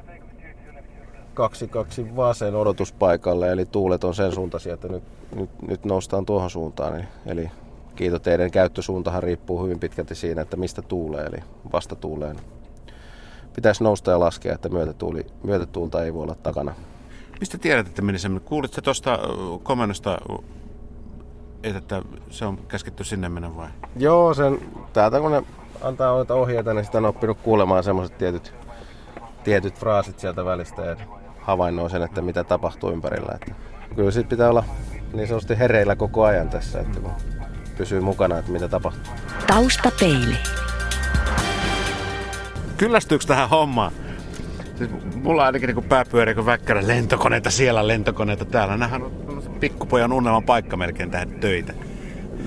22 1.34 2.16
vasen 2.16 2.56
odotuspaikalle, 2.56 3.52
eli 3.52 3.66
tuulet 3.66 4.04
on 4.04 4.16
sen 4.16 4.32
suuntaisia, 4.32 4.74
että 4.74 4.88
nyt, 4.88 5.04
nyt, 5.36 5.50
nyt 5.68 5.86
noustaan 5.86 6.26
tuohon 6.26 6.50
suuntaan. 6.50 6.96
Eli, 6.96 7.06
eli 7.26 7.52
kiitoteiden 7.96 8.52
käyttösuuntahan 8.52 9.24
riippuu 9.24 9.64
hyvin 9.64 9.80
pitkälti 9.80 10.16
siinä, 10.16 10.42
että 10.42 10.58
mistä 10.58 10.82
tuulee, 10.82 11.26
eli 11.26 11.38
vastatuuleen. 11.74 12.36
Pitäisi 13.56 13.84
nousta 13.84 14.12
ja 14.12 14.20
laskea, 14.20 14.54
että 14.56 14.70
myötätuuli, 14.70 15.26
myötätuulta 15.44 16.04
ei 16.04 16.14
voi 16.14 16.24
olla 16.24 16.36
takana. 16.36 16.76
Mistä 17.40 17.58
tiedät, 17.58 17.88
että 17.88 18.02
meni 18.02 18.20
semmoinen? 18.20 18.48
Kuulitko 18.48 18.82
tuosta 18.82 19.20
komennosta, 19.64 20.18
että 21.64 22.02
se 22.30 22.46
on 22.46 22.58
käsketty 22.58 23.04
sinne 23.04 23.30
mennä 23.30 23.56
vai? 23.56 23.68
Joo, 23.96 24.34
sen, 24.34 24.60
täältä 24.94 25.20
kun 25.20 25.32
ne 25.32 25.44
antaa 25.82 26.12
noita 26.12 26.34
ohjeita, 26.34 26.74
niin 26.74 26.86
sitä 26.86 26.98
on 26.98 27.06
oppinut 27.06 27.38
kuulemaan 27.44 27.84
semmoiset 27.84 28.18
tietyt, 28.18 28.54
tietyt 29.44 29.80
fraasit 29.80 30.20
sieltä 30.20 30.46
välistä 30.46 30.82
ja 30.82 30.96
havainnoi 31.42 31.90
sen, 31.90 32.04
että 32.04 32.22
mitä 32.22 32.44
tapahtuu 32.44 32.92
ympärillä. 32.92 33.32
Että 33.36 33.56
kyllä 33.96 34.12
siitä 34.12 34.30
pitää 34.30 34.50
olla 34.50 34.64
niin 35.14 35.28
sanotusti 35.28 35.60
hereillä 35.60 35.96
koko 35.96 36.24
ajan 36.24 36.50
tässä, 36.50 36.80
että 36.80 37.00
kun 37.00 37.12
pysyy 37.78 38.00
mukana, 38.00 38.38
että 38.38 38.52
mitä 38.52 38.68
tapahtuu. 38.68 39.14
Taustapeili. 39.48 40.38
Kyllästyykö 42.78 43.26
tähän 43.28 43.50
hommaan? 43.50 43.92
Siis 44.78 44.90
mulla 45.24 45.46
ainakin 45.46 45.76
niin 45.76 45.90
pää 45.90 46.06
pyörii 46.12 46.36
kuin 46.36 46.46
väkkärä 46.46 46.88
lentokoneita 46.88 47.52
siellä, 47.52 47.88
lentokoneita 47.88 48.46
täällä. 48.46 48.74
Nämähän 48.74 49.04
on 49.04 49.12
pikkupojan 49.60 50.14
unelman 50.14 50.44
paikka 50.44 50.78
melkein 50.78 51.12
tähän 51.12 51.30
töitä. 51.30 51.74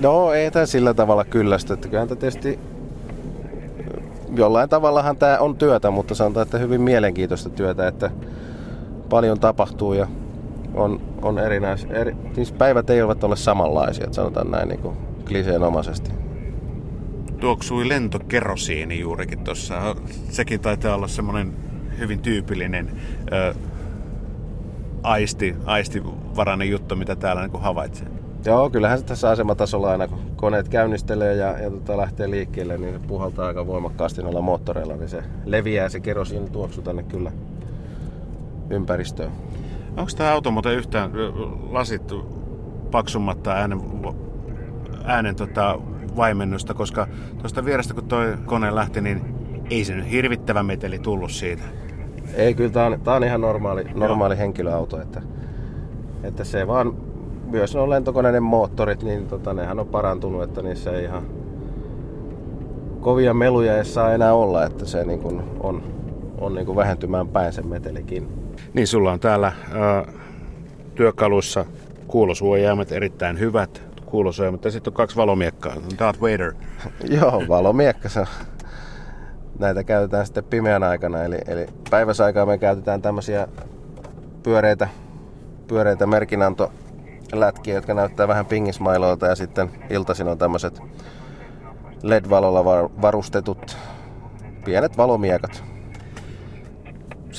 No 0.01 0.33
ei 0.33 0.51
tämä 0.51 0.65
sillä 0.65 0.93
tavalla 0.93 1.25
kyllästy, 1.25 1.73
että 1.73 1.87
kyllähän 1.87 2.07
tietysti 2.07 2.59
jollain 4.35 4.69
tavallahan 4.69 5.17
tämä 5.17 5.37
on 5.37 5.55
työtä, 5.55 5.91
mutta 5.91 6.15
sanotaan, 6.15 6.43
että 6.43 6.57
hyvin 6.57 6.81
mielenkiintoista 6.81 7.49
työtä, 7.49 7.87
että 7.87 8.11
paljon 9.09 9.39
tapahtuu 9.39 9.93
ja 9.93 10.07
on, 10.73 11.01
on 11.21 11.39
erinäis, 11.39 11.87
eri, 11.89 12.15
siis 12.33 12.51
päivät 12.51 12.89
eivät 12.89 13.23
ole 13.23 13.35
samanlaisia, 13.35 14.03
että 14.03 14.15
sanotaan 14.15 14.51
näin 14.51 14.69
niin 14.69 14.79
kuin 14.79 15.08
kliseenomaisesti. 15.29 16.11
Tuoksui 17.39 17.89
lentokerosiini 17.89 18.99
juurikin 18.99 19.43
tuossa. 19.43 19.95
Sekin 20.29 20.59
taitaa 20.59 20.95
olla 20.95 21.07
semmoinen 21.07 21.53
hyvin 21.99 22.19
tyypillinen 22.19 22.91
ö, 23.31 23.53
aisti, 25.03 25.55
aistivarainen 25.65 26.69
juttu, 26.69 26.95
mitä 26.95 27.15
täällä 27.15 27.47
niin 27.47 27.61
havaitsee. 27.61 28.07
Joo, 28.45 28.69
kyllähän 28.69 28.99
se 28.99 29.05
tässä 29.05 29.29
asematasolla 29.29 29.91
aina, 29.91 30.07
kun 30.07 30.19
koneet 30.35 30.69
käynnistelee 30.69 31.35
ja, 31.35 31.59
ja 31.59 31.69
tota, 31.69 31.97
lähtee 31.97 32.29
liikkeelle, 32.29 32.77
niin 32.77 32.93
se 32.93 33.07
puhaltaa 33.07 33.47
aika 33.47 33.67
voimakkaasti 33.67 34.21
noilla 34.21 34.41
moottoreilla, 34.41 34.95
niin 34.95 35.09
se 35.09 35.23
leviää 35.45 35.89
se 35.89 35.99
kerosiin 35.99 36.51
tuoksu 36.51 36.81
tänne 36.81 37.03
kyllä 37.03 37.31
ympäristöön. 38.69 39.31
Onko 39.97 40.11
tämä 40.17 40.31
auto 40.31 40.51
muuten 40.51 40.75
yhtään 40.75 41.11
lasit 41.69 42.13
paksummatta 42.91 43.51
äänen, 43.51 43.81
äänen 45.03 45.35
tota, 45.35 45.79
vaimennusta, 46.15 46.73
koska 46.73 47.07
tuosta 47.37 47.65
vierestä 47.65 47.93
kun 47.93 48.07
toi 48.07 48.37
kone 48.45 48.75
lähti, 48.75 49.01
niin 49.01 49.21
ei 49.69 49.85
se 49.85 49.95
nyt 49.95 50.11
hirvittävä 50.11 50.63
meteli 50.63 50.99
tullut 50.99 51.31
siitä. 51.31 51.63
Ei, 52.33 52.53
kyllä 52.53 52.69
tämä 52.69 52.85
on, 52.85 53.01
tää 53.01 53.15
on 53.15 53.23
ihan 53.23 53.41
normaali, 53.41 53.83
normaali 53.95 54.37
henkilöauto, 54.37 55.01
että, 55.01 55.21
että 56.23 56.43
se 56.43 56.67
vaan 56.67 56.93
myös 57.51 57.75
on 57.75 57.89
lentokoneiden 57.89 58.43
moottorit, 58.43 59.03
niin 59.03 59.27
tota, 59.27 59.53
nehän 59.53 59.79
on 59.79 59.87
parantunut, 59.87 60.43
että 60.43 60.61
niissä 60.61 60.91
ei 60.91 61.03
ihan 61.03 61.23
kovia 63.01 63.33
meluja 63.33 63.77
ei 63.77 63.85
saa 63.85 64.13
enää 64.13 64.33
olla, 64.33 64.65
että 64.65 64.85
se 64.85 65.05
niin 65.05 65.19
kuin 65.19 65.41
on, 65.59 65.83
on 66.37 66.55
niin 66.55 66.65
kuin 66.65 66.75
vähentymään 66.75 67.27
päin 67.27 67.53
se 67.53 67.61
metelikin. 67.61 68.27
Niin, 68.73 68.87
sulla 68.87 69.11
on 69.11 69.19
täällä 69.19 69.51
ää, 69.73 70.05
työkaluissa 70.95 71.65
kuulosuojaimet 72.07 72.91
erittäin 72.91 73.39
hyvät 73.39 73.83
kuulosuojaimet 74.09 74.65
ja 74.65 74.71
sitten 74.71 74.91
on 74.91 74.95
kaksi 74.95 75.15
valomiekkaa, 75.15 75.75
Darth 75.99 76.21
Vader. 76.21 76.53
Joo, 77.19 77.43
valomiekka 77.47 78.09
se 78.09 78.25
Näitä 79.59 79.83
käytetään 79.83 80.25
sitten 80.25 80.43
pimeän 80.43 80.83
aikana, 80.83 81.23
eli, 81.23 81.37
eli 81.47 81.65
päiväsaikaa 81.89 82.45
me 82.45 82.57
käytetään 82.57 83.01
tämmöisiä 83.01 83.47
pyöreitä, 84.43 84.87
pyöreitä 85.67 86.07
merkinanto 86.07 86.71
lätkiä, 87.33 87.75
jotka 87.75 87.93
näyttää 87.93 88.27
vähän 88.27 88.45
pingismailoilta 88.45 89.25
ja 89.27 89.35
sitten 89.35 89.71
iltaisin 89.89 90.27
on 90.27 90.37
tämmöiset 90.37 90.81
LED-valolla 92.03 92.89
varustetut 93.01 93.77
pienet 94.65 94.97
valomiekat. 94.97 95.68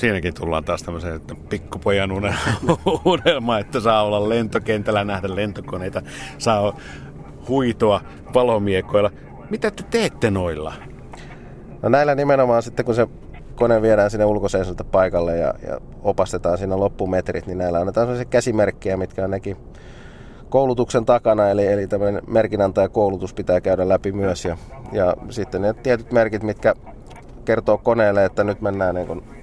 Siinäkin 0.01 0.33
tullaan 0.33 0.63
taas 0.63 0.83
tämmöiseen 0.83 1.15
että 1.15 1.35
pikkupojan 1.49 2.11
unelma, 3.05 3.59
että 3.59 3.79
saa 3.79 4.03
olla 4.03 4.29
lentokentällä, 4.29 5.03
nähdä 5.03 5.35
lentokoneita, 5.35 6.01
saa 6.37 6.77
huitoa 7.47 8.01
valomiekoilla. 8.33 9.11
Mitä 9.49 9.71
te 9.71 9.83
teette 9.89 10.31
noilla? 10.31 10.73
No 11.81 11.89
näillä 11.89 12.15
nimenomaan 12.15 12.63
sitten 12.63 12.85
kun 12.85 12.95
se 12.95 13.07
kone 13.55 13.81
viedään 13.81 14.11
sinne 14.11 14.25
ulkoseisolta 14.25 14.83
paikalle 14.83 15.37
ja, 15.37 15.53
ja 15.67 15.79
opastetaan 16.03 16.57
siinä 16.57 16.79
loppumetrit, 16.79 17.47
niin 17.47 17.57
näillä 17.57 17.79
annetaan 17.79 18.07
sellaisia 18.07 18.25
käsimerkkejä, 18.25 18.97
mitkä 18.97 19.23
on 19.23 19.31
nekin 19.31 19.57
koulutuksen 20.49 21.05
takana, 21.05 21.49
eli, 21.49 21.67
eli 21.67 21.87
tämmöinen 21.87 22.21
merkinantajakoulutus 22.27 23.33
pitää 23.33 23.61
käydä 23.61 23.89
läpi 23.89 24.11
myös. 24.11 24.45
Ja, 24.45 24.57
ja 24.91 25.15
sitten 25.29 25.61
ne 25.61 25.73
tietyt 25.73 26.11
merkit, 26.11 26.43
mitkä 26.43 26.73
kertoo 27.45 27.77
koneelle, 27.77 28.25
että 28.25 28.43
nyt 28.43 28.61
mennään 28.61 28.95
niin 28.95 29.40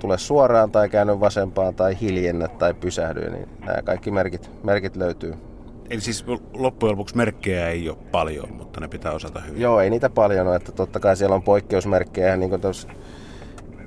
tule 0.00 0.18
suoraan 0.18 0.70
tai 0.70 0.88
käänny 0.88 1.20
vasempaan 1.20 1.74
tai 1.74 2.00
hiljennä 2.00 2.48
tai 2.48 2.74
pysähdy, 2.74 3.30
niin 3.30 3.48
nämä 3.66 3.82
kaikki 3.82 4.10
merkit, 4.10 4.50
merkit 4.64 4.96
löytyy. 4.96 5.34
Eli 5.90 6.00
siis 6.00 6.24
loppujen 6.52 6.92
lopuksi 6.92 7.16
merkkejä 7.16 7.68
ei 7.68 7.88
ole 7.88 7.98
paljon, 8.10 8.52
mutta 8.52 8.80
ne 8.80 8.88
pitää 8.88 9.12
osata 9.12 9.40
hyvin. 9.40 9.60
Joo, 9.60 9.80
ei 9.80 9.90
niitä 9.90 10.10
paljon 10.10 10.46
ole, 10.46 10.56
että 10.56 10.72
totta 10.72 11.00
kai 11.00 11.16
siellä 11.16 11.34
on 11.34 11.42
poikkeusmerkkejä, 11.42 12.36
niin 12.36 12.50
kuin 12.50 12.60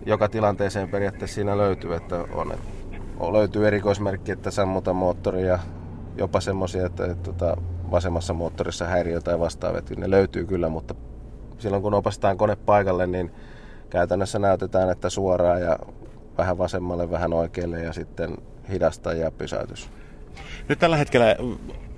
joka 0.05 0.29
tilanteeseen 0.29 0.89
periaatteessa 0.89 1.35
siinä 1.35 1.57
löytyy, 1.57 1.95
että 1.95 2.25
on, 2.33 2.51
että 2.51 3.33
löytyy 3.33 3.67
erikoismerkki, 3.67 4.31
että 4.31 4.51
sammuta 4.51 4.93
moottori 4.93 5.47
ja 5.47 5.59
jopa 6.17 6.39
semmoisia, 6.39 6.85
että, 6.85 7.03
että, 7.03 7.13
että 7.13 7.31
tota, 7.31 7.61
vasemmassa 7.91 8.33
moottorissa 8.33 8.85
häiriö 8.85 9.21
tai 9.21 9.39
vastaavat, 9.39 9.89
ne 9.89 10.09
löytyy 10.09 10.45
kyllä, 10.45 10.69
mutta 10.69 10.95
silloin 11.57 11.83
kun 11.83 11.93
opastetaan 11.93 12.37
kone 12.37 12.55
paikalle, 12.55 13.07
niin 13.07 13.31
käytännössä 13.89 14.39
näytetään, 14.39 14.89
että 14.89 15.09
suoraan 15.09 15.61
ja 15.61 15.79
vähän 16.37 16.57
vasemmalle, 16.57 17.11
vähän 17.11 17.33
oikealle 17.33 17.79
ja 17.79 17.93
sitten 17.93 18.37
hidasta 18.71 19.13
ja 19.13 19.31
pysäytys. 19.31 19.89
Nyt 20.69 20.79
tällä 20.79 20.97
hetkellä 20.97 21.35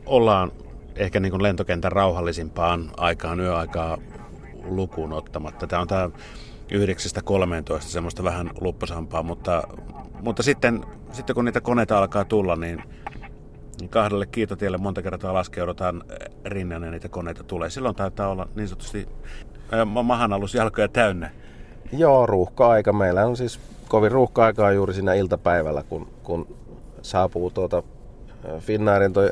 ollaan 0.05 0.51
ehkä 0.95 1.19
niin 1.19 1.31
kuin 1.31 1.43
lentokentän 1.43 1.91
rauhallisimpaan 1.91 2.91
aikaan, 2.97 3.39
yöaikaa 3.39 3.97
lukuun 4.63 5.13
ottamatta. 5.13 5.67
Tämä 5.67 5.81
on 5.81 5.87
tämä 5.87 6.09
9-13 7.77 7.81
semmoista 7.81 8.23
vähän 8.23 8.49
lupposampaa, 8.61 9.23
mutta, 9.23 9.63
mutta 10.21 10.43
sitten, 10.43 10.85
sitten 11.11 11.35
kun 11.35 11.45
niitä 11.45 11.61
koneita 11.61 11.97
alkaa 11.97 12.25
tulla, 12.25 12.55
niin, 12.55 12.83
niin 13.79 13.89
kahdelle 13.89 14.25
kiitotielle 14.25 14.77
monta 14.77 15.01
kertaa 15.01 15.33
laskeudutaan 15.33 16.03
rinnan 16.45 16.83
ja 16.83 16.91
niitä 16.91 17.09
koneita 17.09 17.43
tulee. 17.43 17.69
Silloin 17.69 17.95
taitaa 17.95 18.29
olla 18.29 18.47
niin 18.55 18.67
sanotusti 18.67 19.07
mahanalus 20.03 20.55
jalkoja 20.55 20.87
täynnä. 20.87 21.31
Joo, 21.91 22.25
ruuhka-aika. 22.25 22.93
Meillä 22.93 23.25
on 23.25 23.37
siis 23.37 23.59
kovin 23.89 24.11
ruuhka-aikaa 24.11 24.71
juuri 24.71 24.93
siinä 24.93 25.13
iltapäivällä, 25.13 25.83
kun, 25.83 26.07
kun 26.23 26.55
saapuu 27.01 27.51
tuota 27.51 27.83
Finnairin 28.59 29.13
toi 29.13 29.29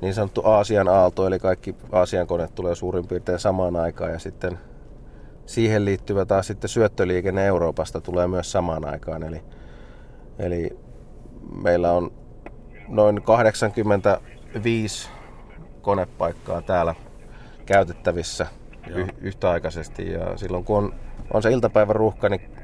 niin 0.00 0.14
sanottu 0.14 0.42
Aasian 0.44 0.88
aalto, 0.88 1.26
eli 1.26 1.38
kaikki 1.38 1.74
Aasian 1.92 2.26
koneet 2.26 2.54
tulee 2.54 2.74
suurin 2.74 3.08
piirtein 3.08 3.38
samaan 3.38 3.76
aikaan 3.76 4.12
ja 4.12 4.18
sitten 4.18 4.58
siihen 5.46 5.84
liittyvä 5.84 6.24
taas 6.24 6.46
sitten 6.46 6.68
syöttöliikenne 6.68 7.46
Euroopasta 7.46 8.00
tulee 8.00 8.28
myös 8.28 8.52
samaan 8.52 8.88
aikaan. 8.88 9.22
Eli, 9.22 9.42
eli 10.38 10.78
meillä 11.62 11.92
on 11.92 12.12
noin 12.88 13.22
85 13.22 15.08
konepaikkaa 15.82 16.62
täällä 16.62 16.94
käytettävissä 17.66 18.46
y- 18.86 19.06
yhtäaikaisesti 19.20 20.12
ja 20.12 20.36
silloin 20.36 20.64
kun 20.64 20.78
on, 20.78 20.94
on 21.32 21.42
se 21.42 21.50
iltapäivän 21.50 21.96
ruuhka, 21.96 22.28
niin 22.28 22.55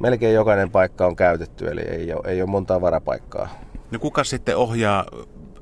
melkein 0.00 0.34
jokainen 0.34 0.70
paikka 0.70 1.06
on 1.06 1.16
käytetty, 1.16 1.68
eli 1.70 1.80
ei 1.80 2.12
ole, 2.12 2.22
ei 2.24 2.42
ole 2.42 2.50
montaa 2.50 2.80
varapaikkaa. 2.80 3.48
No 3.90 3.98
kuka 3.98 4.24
sitten 4.24 4.56
ohjaa 4.56 5.04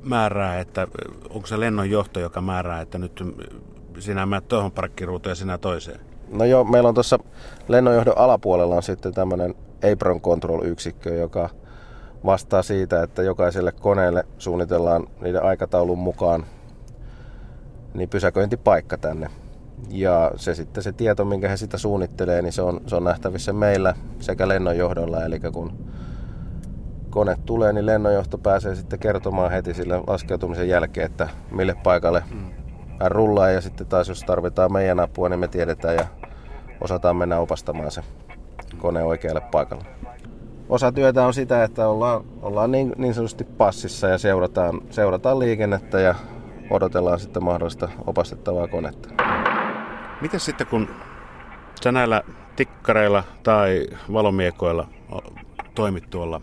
määrää, 0.03 0.61
että 0.61 0.87
onko 1.31 1.47
se 1.47 1.61
lennonjohto, 1.61 2.21
joka 2.21 2.41
määrää, 2.41 2.81
että 2.81 2.99
nyt 2.99 3.25
sinä 3.99 4.27
menet 4.27 4.49
tuohon 4.49 4.73
parkkiruutuun 4.73 5.31
ja 5.31 5.35
sinä 5.35 5.59
toiseen? 5.59 6.01
No 6.33 6.45
joo, 6.45 6.65
meillä 6.65 6.89
on 6.89 6.95
tuossa 6.95 7.19
lennonjohdon 7.69 8.19
alapuolella 8.19 8.75
on 8.75 8.83
sitten 8.83 9.15
tämmöinen 9.15 9.55
Apron 9.93 10.21
Control-yksikkö, 10.21 11.15
joka 11.15 11.51
vastaa 12.25 12.63
siitä, 12.63 13.03
että 13.03 13.23
jokaiselle 13.23 13.73
koneelle 13.73 14.25
suunnitellaan 14.39 15.07
niiden 15.21 15.43
aikataulun 15.43 15.99
mukaan 15.99 16.47
niin 17.95 18.09
pysäköintipaikka 18.09 18.99
tänne. 18.99 19.31
Ja 19.91 20.31
se 20.37 20.55
sitten 20.55 20.83
se 20.83 20.93
tieto, 20.93 21.25
minkä 21.25 21.49
he 21.49 21.57
sitä 21.57 21.79
suunnittelee, 21.79 22.43
niin 22.43 22.53
se 22.53 22.63
on, 22.63 22.81
se 22.87 22.97
on 22.97 23.05
nähtävissä 23.05 23.53
meillä 23.53 23.95
sekä 24.21 24.49
lennonjohdolla. 24.49 25.25
Eli 25.25 25.41
kun 25.41 25.87
kone 27.11 27.37
tulee, 27.47 27.73
niin 27.73 27.87
lennonjohto 27.87 28.39
pääsee 28.39 28.75
sitten 28.75 28.99
kertomaan 28.99 29.51
heti 29.51 29.75
sille 29.75 30.01
laskeutumisen 30.07 30.69
jälkeen, 30.69 31.07
että 31.07 31.29
mille 31.51 31.75
paikalle 31.83 32.23
hän 33.01 33.13
rullaa. 33.13 33.51
Ja 33.51 33.61
sitten 33.61 33.87
taas 33.87 34.09
jos 34.09 34.23
tarvitaan 34.23 34.73
meidän 34.73 35.01
apua, 35.01 35.29
niin 35.29 35.41
me 35.41 35.49
tiedetään 35.49 35.95
ja 35.95 36.07
osataan 36.81 37.17
mennä 37.17 37.39
opastamaan 37.39 37.91
se 37.91 38.03
kone 38.79 39.03
oikealle 39.03 39.41
paikalle. 39.41 39.85
Osa 40.69 40.93
työtä 40.93 41.27
on 41.27 41.35
sitä, 41.35 41.65
että 41.65 41.89
ollaan, 41.89 42.25
ollaan 42.43 42.73
niin, 42.73 42.93
niin 42.97 43.15
sanotusti 43.15 43.45
passissa 43.45 44.09
ja 44.09 44.19
seurataan, 44.19 44.81
seurataan 44.91 45.39
liikennettä 45.39 46.01
ja 46.01 46.15
odotellaan 46.71 47.21
sitten 47.21 47.45
mahdollista 47.45 47.89
opastettavaa 48.07 48.69
konetta. 48.69 49.26
Miten 50.21 50.41
sitten 50.41 50.67
kun 50.67 50.89
sä 51.85 51.93
näillä 51.93 52.23
tikkareilla 52.57 53.25
tai 53.43 53.87
valomiekoilla 54.13 54.89
toimit 55.75 56.11
tuolla 56.11 56.41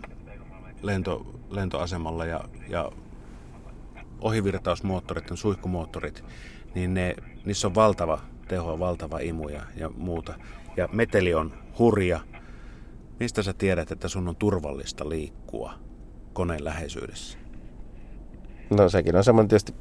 lento, 0.82 1.26
lentoasemalla 1.50 2.24
ja, 2.24 2.40
ja 2.68 2.92
ohivirtausmoottorit, 4.20 5.24
suihkumoottorit, 5.34 6.24
niin 6.74 6.94
ne, 6.94 7.14
niissä 7.44 7.66
on 7.66 7.74
valtava 7.74 8.18
teho, 8.48 8.78
valtava 8.78 9.18
imu 9.18 9.48
ja, 9.48 9.62
ja 9.76 9.88
muuta. 9.88 10.34
Ja 10.76 10.88
meteli 10.92 11.34
on 11.34 11.52
hurja. 11.78 12.20
Mistä 13.20 13.42
sä 13.42 13.52
tiedät, 13.52 13.90
että 13.90 14.08
sun 14.08 14.28
on 14.28 14.36
turvallista 14.36 15.08
liikkua 15.08 15.74
koneen 16.32 16.64
läheisyydessä? 16.64 17.38
No 18.70 18.88
sekin 18.88 19.16
on 19.16 19.24
semmoinen 19.24 19.48
tietysti 19.48 19.74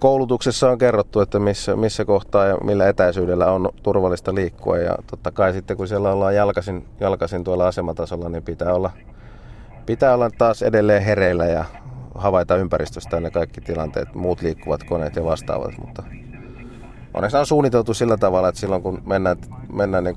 koulutuksessa 0.00 0.70
on 0.70 0.78
kerrottu, 0.78 1.20
että 1.20 1.38
missä, 1.38 1.76
missä 1.76 2.04
kohtaa 2.04 2.46
ja 2.46 2.56
millä 2.64 2.88
etäisyydellä 2.88 3.52
on 3.52 3.68
turvallista 3.82 4.34
liikkua. 4.34 4.78
Ja 4.78 4.96
totta 5.10 5.30
kai 5.30 5.52
sitten 5.52 5.76
kun 5.76 5.88
siellä 5.88 6.12
ollaan 6.12 6.34
jalkasin, 6.34 6.84
jalkasin 7.00 7.44
tuolla 7.44 7.66
asematasolla, 7.66 8.28
niin 8.28 8.42
pitää 8.42 8.74
olla, 8.74 8.90
pitää 9.86 10.14
olla 10.14 10.30
taas 10.38 10.62
edelleen 10.62 11.02
hereillä 11.02 11.46
ja 11.46 11.64
havaita 12.14 12.56
ympäristöstä 12.56 13.20
ne 13.20 13.30
kaikki 13.30 13.60
tilanteet, 13.60 14.14
muut 14.14 14.42
liikkuvat 14.42 14.84
koneet 14.84 15.16
ja 15.16 15.24
vastaavat. 15.24 15.78
Mutta 15.78 16.02
onneksi 17.14 17.36
on 17.36 17.46
suunniteltu 17.46 17.94
sillä 17.94 18.16
tavalla, 18.16 18.48
että 18.48 18.60
silloin 18.60 18.82
kun 18.82 19.02
mennään, 19.06 19.36
mennään 19.72 20.04
niin 20.04 20.16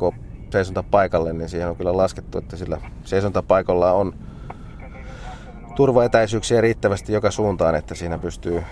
seisontapaikalle, 0.50 1.34
niin 1.34 1.50
siihen 1.50 1.70
on 1.70 1.76
kyllä 1.76 1.98
laskettu, 1.98 2.38
että 2.38 2.58
sillä 2.58 2.78
seisontapaikalla 3.04 3.92
on 3.92 4.14
turvaetäisyyksiä 5.76 6.62
riittävästi 6.62 7.14
joka 7.14 7.32
suuntaan, 7.32 7.76
että 7.76 7.96
siinä 7.96 8.18
pystyy 8.18 8.64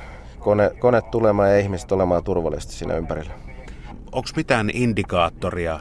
kone, 0.42 0.72
kone 0.80 1.02
tulemaan 1.02 1.50
ja 1.50 1.60
ihmiset 1.60 1.92
olemaan 1.92 2.24
turvallisesti 2.24 2.74
siinä 2.74 2.96
ympärillä. 2.96 3.34
Onko 4.12 4.30
mitään 4.36 4.70
indikaattoria 4.74 5.80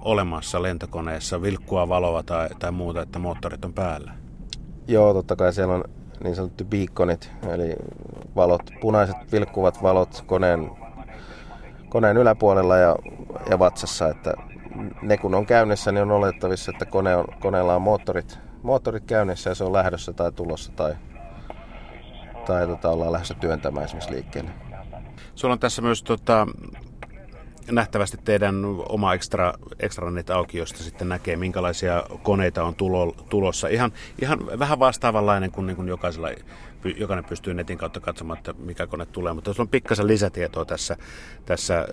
olemassa 0.00 0.62
lentokoneessa, 0.62 1.42
vilkkua 1.42 1.88
valoa 1.88 2.22
tai, 2.22 2.48
tai 2.58 2.72
muuta, 2.72 3.02
että 3.02 3.18
moottorit 3.18 3.64
on 3.64 3.72
päällä? 3.72 4.12
Joo, 4.88 5.14
totta 5.14 5.36
kai 5.36 5.52
siellä 5.52 5.74
on 5.74 5.84
niin 6.24 6.34
sanottu 6.34 6.64
beaconit, 6.64 7.30
eli 7.48 7.76
valot, 8.36 8.62
punaiset 8.80 9.16
vilkkuvat 9.32 9.82
valot 9.82 10.24
koneen, 10.26 10.70
koneen 11.88 12.16
yläpuolella 12.16 12.76
ja, 12.76 12.96
ja 13.50 13.58
vatsassa, 13.58 14.08
että 14.08 14.34
ne 15.02 15.16
kun 15.16 15.34
on 15.34 15.46
käynnissä, 15.46 15.92
niin 15.92 16.02
on 16.02 16.10
olettavissa, 16.10 16.72
että 16.72 16.84
kone 16.84 17.16
on, 17.16 17.24
koneella 17.40 17.74
on 17.74 17.82
moottorit, 17.82 18.38
moottorit 18.62 19.04
käynnissä 19.04 19.50
ja 19.50 19.54
se 19.54 19.64
on 19.64 19.72
lähdössä 19.72 20.12
tai 20.12 20.32
tulossa 20.32 20.72
tai 20.72 20.94
tai 22.46 22.66
tota, 22.66 22.90
ollaan 22.90 23.12
lähdössä 23.12 23.34
työntämään 23.34 23.84
esimerkiksi 23.84 24.14
liikkeelle. 24.14 24.50
Sulla 25.34 25.52
on 25.52 25.58
tässä 25.58 25.82
myös 25.82 26.02
tota, 26.02 26.46
nähtävästi 27.70 28.16
teidän 28.24 28.64
oma 28.88 29.14
extra, 29.14 29.52
extranet 29.80 30.30
auki, 30.30 30.58
josta 30.58 30.78
sitten 30.78 31.08
näkee, 31.08 31.36
minkälaisia 31.36 32.02
koneita 32.22 32.64
on 32.64 32.74
tulo, 32.74 33.12
tulossa. 33.28 33.68
Ihan, 33.68 33.92
ihan 34.22 34.38
vähän 34.58 34.78
vastaavanlainen 34.78 35.50
kuin, 35.50 35.66
niin 35.66 35.76
kuin 35.76 35.88
jokaisella, 35.88 36.28
jokainen 36.96 37.24
pystyy 37.24 37.54
netin 37.54 37.78
kautta 37.78 38.00
katsomaan, 38.00 38.38
että 38.38 38.52
mikä 38.52 38.86
kone 38.86 39.06
tulee. 39.06 39.32
Mutta 39.32 39.52
sulla 39.52 39.64
on 39.64 39.68
pikkasen 39.68 40.06
lisätietoa 40.06 40.64
tässä, 40.64 40.96
tässä 41.46 41.88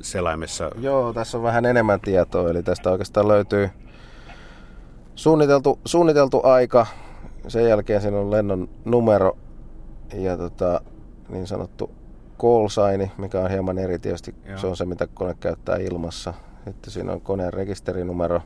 selaimessa. 0.00 0.70
Joo, 0.80 1.12
tässä 1.12 1.38
on 1.38 1.44
vähän 1.44 1.66
enemmän 1.66 2.00
tietoa. 2.00 2.50
Eli 2.50 2.62
tästä 2.62 2.90
oikeastaan 2.90 3.28
löytyy 3.28 3.70
suunniteltu, 5.14 5.80
suunniteltu 5.84 6.40
aika. 6.44 6.86
Sen 7.48 7.68
jälkeen 7.68 8.00
siinä 8.00 8.18
on 8.18 8.30
lennon 8.30 8.68
numero 8.84 9.36
ja 10.14 10.36
tota, 10.36 10.80
niin 11.28 11.46
sanottu 11.46 11.90
call 12.38 12.68
sign, 12.68 13.10
mikä 13.18 13.40
on 13.40 13.50
hieman 13.50 13.78
eri 13.78 13.98
tietysti. 13.98 14.34
Joo. 14.44 14.58
Se 14.58 14.66
on 14.66 14.76
se, 14.76 14.84
mitä 14.84 15.06
kone 15.06 15.34
käyttää 15.40 15.76
ilmassa. 15.76 16.34
Sitten 16.64 16.90
siinä 16.90 17.12
on 17.12 17.20
koneen 17.20 17.52
rekisterinumero, 17.52 18.42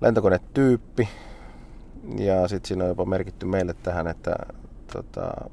lentokonetyyppi 0.00 1.08
ja 2.18 2.48
sitten 2.48 2.68
siinä 2.68 2.84
on 2.84 2.88
jopa 2.88 3.04
merkitty 3.04 3.46
meille 3.46 3.74
tähän, 3.82 4.06
että 4.06 4.36
tota, 4.92 5.50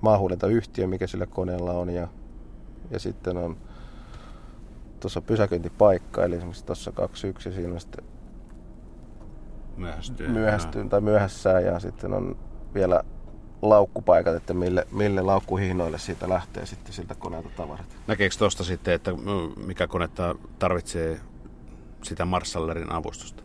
maahuudentayhtiö, 0.00 0.86
mikä 0.86 1.06
sillä 1.06 1.26
koneella 1.26 1.72
on 1.72 1.90
ja, 1.90 2.08
ja 2.90 2.98
sitten 2.98 3.36
on 3.36 3.56
tuossa 5.00 5.20
pysäköintipaikka, 5.20 6.24
eli 6.24 6.36
esimerkiksi 6.36 6.64
tuossa 6.64 6.92
21 6.92 7.48
ja 7.48 7.54
siinä 7.54 7.74
on 7.74 7.80
sitten 7.80 8.04
myöhästyy, 9.76 10.28
myöhästyy 10.28 10.88
tai 10.88 11.00
myöhässä 11.00 11.60
ja 11.60 11.78
sitten 11.78 12.14
on 12.14 12.36
vielä 12.74 13.04
laukkupaikat, 13.62 14.34
että 14.34 14.54
mille, 14.54 14.86
mille 14.92 15.22
laukkuhihnoille 15.22 15.98
siitä 15.98 16.28
lähtee 16.28 16.66
sitten 16.66 16.92
siltä 16.92 17.14
koneelta 17.14 17.48
tavarat. 17.56 17.96
Näkeekö 18.06 18.34
tuosta 18.38 18.64
sitten, 18.64 18.94
että 18.94 19.10
mikä 19.66 19.86
konetta 19.86 20.34
tarvitsee 20.58 21.20
sitä 22.02 22.24
Marshallerin 22.24 22.92
avustusta? 22.92 23.42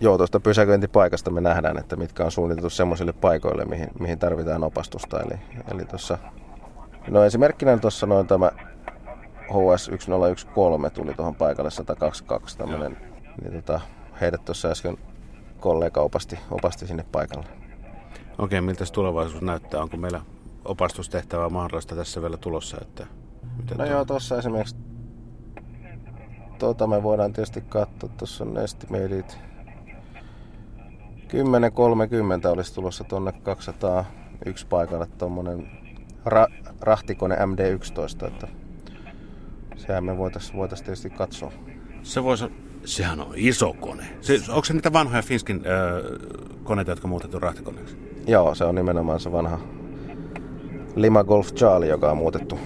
Joo, 0.00 0.16
tuosta 0.16 0.40
pysäköintipaikasta 0.40 1.30
me 1.30 1.40
nähdään, 1.40 1.78
että 1.78 1.96
mitkä 1.96 2.24
on 2.24 2.30
suunniteltu 2.30 2.70
semmoisille 2.70 3.12
paikoille, 3.12 3.64
mihin, 3.64 3.88
mihin 4.00 4.18
tarvitaan 4.18 4.64
opastusta. 4.64 5.20
Eli, 5.20 5.34
eli 5.72 5.84
tuossa, 5.84 6.18
no 7.08 7.24
esimerkkinä 7.24 7.78
tuossa 7.78 8.06
noin 8.06 8.26
tämä 8.26 8.50
HS 9.48 9.88
1013 10.06 10.90
tuli 10.94 11.14
tuohon 11.14 11.34
paikalle 11.34 11.70
122 11.70 12.58
tämmöinen, 12.58 12.96
niin 13.42 13.62
tota, 13.62 13.80
heidät 14.20 14.44
tuossa 14.44 14.68
äsken 14.68 14.98
kollega 15.60 16.00
opasti, 16.00 16.38
opasti 16.50 16.86
sinne 16.86 17.04
paikalle. 17.12 17.63
Okei, 18.38 18.60
miltä 18.60 18.84
tulevaisuus 18.92 19.42
näyttää? 19.42 19.82
Onko 19.82 19.96
meillä 19.96 20.20
opastustehtävää 20.64 21.48
mahdollista 21.48 21.96
tässä 21.96 22.22
vielä 22.22 22.36
tulossa? 22.36 22.76
Että 22.80 23.06
miten 23.56 23.78
no 23.78 23.84
tuo? 23.84 23.92
joo, 23.92 24.04
tuossa 24.04 24.38
esimerkiksi 24.38 24.76
tuota 26.58 26.86
me 26.86 27.02
voidaan 27.02 27.32
tietysti 27.32 27.60
katsoa. 27.60 28.10
Tuossa 28.18 28.44
on 28.44 28.58
estimated 28.58 29.24
10.30 31.34 32.48
olisi 32.48 32.74
tulossa 32.74 33.04
tuonne 33.04 33.32
201 33.32 34.66
paikalle 34.66 35.06
tuommoinen 35.18 35.70
ra- 36.26 36.74
rahtikone 36.80 37.34
MD11, 37.36 38.26
että 38.26 38.48
sehän 39.76 40.04
me 40.04 40.18
voitaisiin 40.18 40.56
voitais 40.56 40.82
tietysti 40.82 41.10
katsoa. 41.10 41.52
Se 42.02 42.24
voisi 42.24 42.44
Sehän 42.84 43.20
on 43.20 43.32
iso 43.34 43.72
kone. 43.72 44.04
Se, 44.20 44.40
onko 44.48 44.64
se 44.64 44.72
niitä 44.72 44.92
vanhoja 44.92 45.22
Finskin 45.22 45.56
äh, 45.56 46.18
koneita, 46.64 46.90
jotka 46.90 47.08
muutettu 47.08 47.38
rahtikoneeksi? 47.38 47.96
Joo, 48.26 48.54
se 48.54 48.64
on 48.64 48.74
nimenomaan 48.74 49.20
se 49.20 49.32
vanha 49.32 49.58
Lima 50.96 51.24
Golf 51.24 51.54
Charlie, 51.54 51.88
joka 51.88 52.10
on 52.10 52.16
muutettu, 52.16 52.58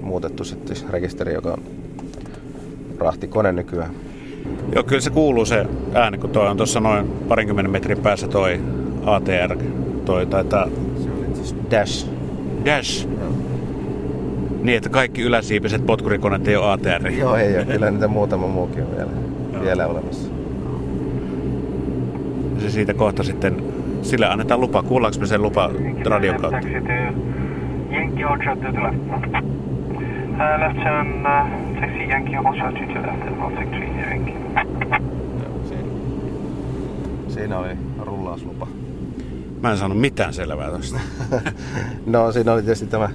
muutettu 0.00 0.44
sitten 0.44 0.76
rekisteri, 0.90 1.34
joka 1.34 1.52
on 1.52 1.62
rahtikone 2.98 3.52
nykyään. 3.52 3.94
Joo, 4.74 4.84
kyllä 4.84 5.00
se 5.00 5.10
kuuluu 5.10 5.44
se 5.44 5.66
ääni, 5.94 6.18
kun 6.18 6.30
toi 6.30 6.48
on 6.48 6.56
tuossa 6.56 6.80
noin 6.80 7.08
parinkymmenen 7.28 7.72
metrin 7.72 7.98
päässä 7.98 8.28
toi 8.28 8.60
ATR. 9.06 9.56
Toi 10.04 10.26
taitaa... 10.26 10.68
Se 11.02 11.10
on 11.10 11.36
siis 11.36 11.54
Dash. 11.70 12.06
Dash. 12.64 13.08
Joo. 13.20 13.32
Niin, 14.62 14.76
että 14.76 14.88
kaikki 14.88 15.22
yläsiipiset 15.22 15.86
potkurikoneet 15.86 16.48
ei 16.48 16.56
ole 16.56 16.72
ATR. 16.72 17.08
Joo, 17.08 17.36
ei 17.36 17.56
ole. 17.56 17.64
Kyllä 17.64 17.90
niitä 17.90 18.08
muutama 18.08 18.46
muukin 18.46 18.82
on 18.82 18.96
vielä, 18.96 19.10
vielä 19.62 19.86
olemassa. 19.86 20.28
Se 22.58 22.70
siitä 22.70 22.94
kohta 22.94 23.22
sitten, 23.22 23.62
sille 24.02 24.26
annetaan 24.26 24.60
lupa. 24.60 24.82
Kuullaanko 24.82 25.20
me 25.20 25.26
sen 25.26 25.42
lupa 25.42 25.70
radion 26.04 26.40
kautta? 26.40 26.60
Yankee 27.92 28.26
Orchard 28.26 28.60
to 28.60 28.72
the 28.72 28.82
left. 28.82 28.96
Uh, 30.32 30.60
left 30.60 30.76
turn, 30.76 31.26
uh, 31.26 31.80
taxi 31.80 32.02
Yankee 32.10 32.38
Orchard 32.38 32.76
to 32.76 32.92
the 32.92 33.00
left, 33.00 33.22
Yankee. 34.10 34.36
Siinä 37.28 37.58
oli 37.58 37.68
rullauslupa. 37.98 38.66
Mä 39.62 39.70
en 39.70 39.76
saanut 39.76 40.00
mitään 40.00 40.34
selvää 40.34 40.70
tosta. 40.70 41.00
no 42.06 42.32
siinä 42.32 42.52
oli 42.52 42.62
tietysti 42.62 42.86
tämä 42.86 43.08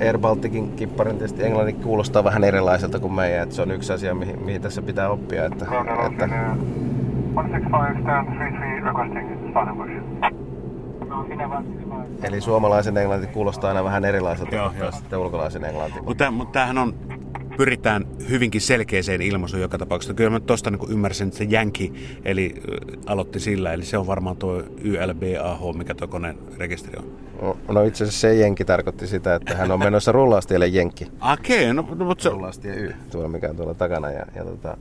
Air 0.00 0.18
Balticin 0.18 0.72
kipparin 0.76 1.18
tietysti 1.18 1.44
englanti 1.44 1.72
kuulostaa 1.72 2.24
vähän 2.24 2.44
erilaiselta 2.44 2.98
kuin 2.98 3.12
meidän, 3.12 3.42
että 3.42 3.54
se 3.54 3.62
on 3.62 3.70
yksi 3.70 3.92
asia, 3.92 4.14
mihin, 4.14 4.44
mihin 4.44 4.62
tässä 4.62 4.82
pitää 4.82 5.10
oppia. 5.10 5.44
Että, 5.44 5.66
että... 6.12 6.28
165 7.34 8.02
stand 8.02 8.26
33 8.26 8.84
requesting 8.84 9.50
Stanbush. 9.50 10.44
Eli 12.22 12.40
suomalaisen 12.40 12.96
englanti 12.96 13.26
kuulostaa 13.26 13.68
aina 13.68 13.84
vähän 13.84 14.04
erilaiselta 14.04 14.54
joo, 14.54 14.70
kuin 14.78 14.92
sitten 14.92 15.18
ulkolaisen 15.18 15.64
englanti. 15.64 16.00
Mutta, 16.00 16.30
mutta 16.30 16.52
tämähän 16.52 16.78
on, 16.78 16.94
pyritään 17.56 18.06
hyvinkin 18.28 18.60
selkeäseen 18.60 19.22
ilmaisuun 19.22 19.62
joka 19.62 19.78
tapauksessa. 19.78 20.14
Kyllä 20.14 20.30
mä 20.30 20.40
tuosta 20.40 20.70
niin 20.70 20.90
ymmärsin, 20.90 21.26
että 21.26 21.38
se 21.38 21.44
jänki 21.44 21.92
eli 22.24 22.54
aloitti 23.06 23.40
sillä, 23.40 23.72
eli 23.72 23.84
se 23.84 23.98
on 23.98 24.06
varmaan 24.06 24.36
tuo 24.36 24.62
YLBAH, 24.80 25.76
mikä 25.76 25.94
tuo 25.94 26.08
koneen 26.08 26.38
rekisteri 26.58 26.98
on. 26.98 27.24
No, 27.42 27.56
no 27.68 27.82
itse 27.82 28.04
asiassa 28.04 28.20
se 28.20 28.34
jenki 28.34 28.64
tarkoitti 28.64 29.06
sitä, 29.06 29.34
että 29.34 29.56
hän 29.56 29.70
on 29.70 29.78
menossa 29.78 30.12
rullaustielle 30.12 30.66
jenki. 30.66 31.04
Okei, 31.32 31.62
okay, 31.62 31.72
no, 31.72 31.88
no 31.94 32.04
mutta 32.04 32.22
se... 32.22 32.28
Rullaustie 32.28 32.74
Y, 32.74 32.94
tuolla 33.10 33.28
mikä 33.28 33.50
on 33.50 33.56
tuolla 33.56 33.74
takana. 33.74 34.10
Ja, 34.10 34.26
ja, 34.34 34.44
tota, 34.44 34.76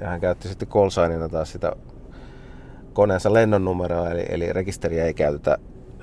ja 0.00 0.08
hän 0.08 0.20
käytti 0.20 0.48
sitten 0.48 0.68
callsignina 0.68 1.28
taas 1.28 1.52
sitä 1.52 1.72
koneensa 2.92 3.30
numeroa, 3.58 4.10
eli, 4.10 4.24
eli 4.28 4.52
rekisteriä 4.52 5.04
ei 5.04 5.14
käytetä 5.14 5.58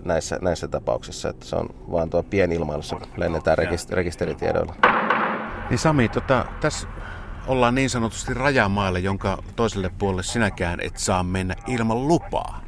näissä, 0.05 0.39
näissä 0.41 0.67
tapauksissa, 0.67 1.29
että 1.29 1.45
se 1.45 1.55
on 1.55 1.69
vaan 1.91 2.09
tuo 2.09 2.23
pienilmailussa, 2.23 2.99
lennetään 3.17 3.57
rekist- 3.57 3.93
rekisteritiedoilla. 3.93 4.75
Niin 5.69 5.79
Sami, 5.79 6.09
tota, 6.09 6.45
tässä 6.61 6.87
ollaan 7.47 7.75
niin 7.75 7.89
sanotusti 7.89 8.33
rajamaille, 8.33 8.99
jonka 8.99 9.37
toiselle 9.55 9.91
puolelle 9.97 10.23
sinäkään 10.23 10.79
et 10.81 10.97
saa 10.97 11.23
mennä 11.23 11.55
ilman 11.67 12.07
lupaa. 12.07 12.61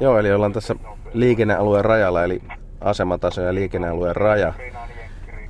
Joo, 0.00 0.18
eli 0.18 0.32
ollaan 0.32 0.52
tässä 0.52 0.74
liikennealueen 1.12 1.84
rajalla, 1.84 2.24
eli 2.24 2.42
asemataso 2.80 3.40
ja 3.40 3.54
liikennealueen 3.54 4.16
raja. 4.16 4.52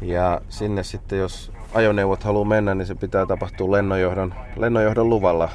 Ja 0.00 0.40
sinne 0.48 0.82
sitten, 0.82 1.18
jos 1.18 1.52
ajoneuvot 1.74 2.24
haluaa 2.24 2.44
mennä, 2.44 2.74
niin 2.74 2.86
se 2.86 2.94
pitää 2.94 3.26
tapahtua 3.26 3.72
lennonjohdon, 3.72 4.34
lennonjohdon 4.56 5.08
luvalla 5.08 5.48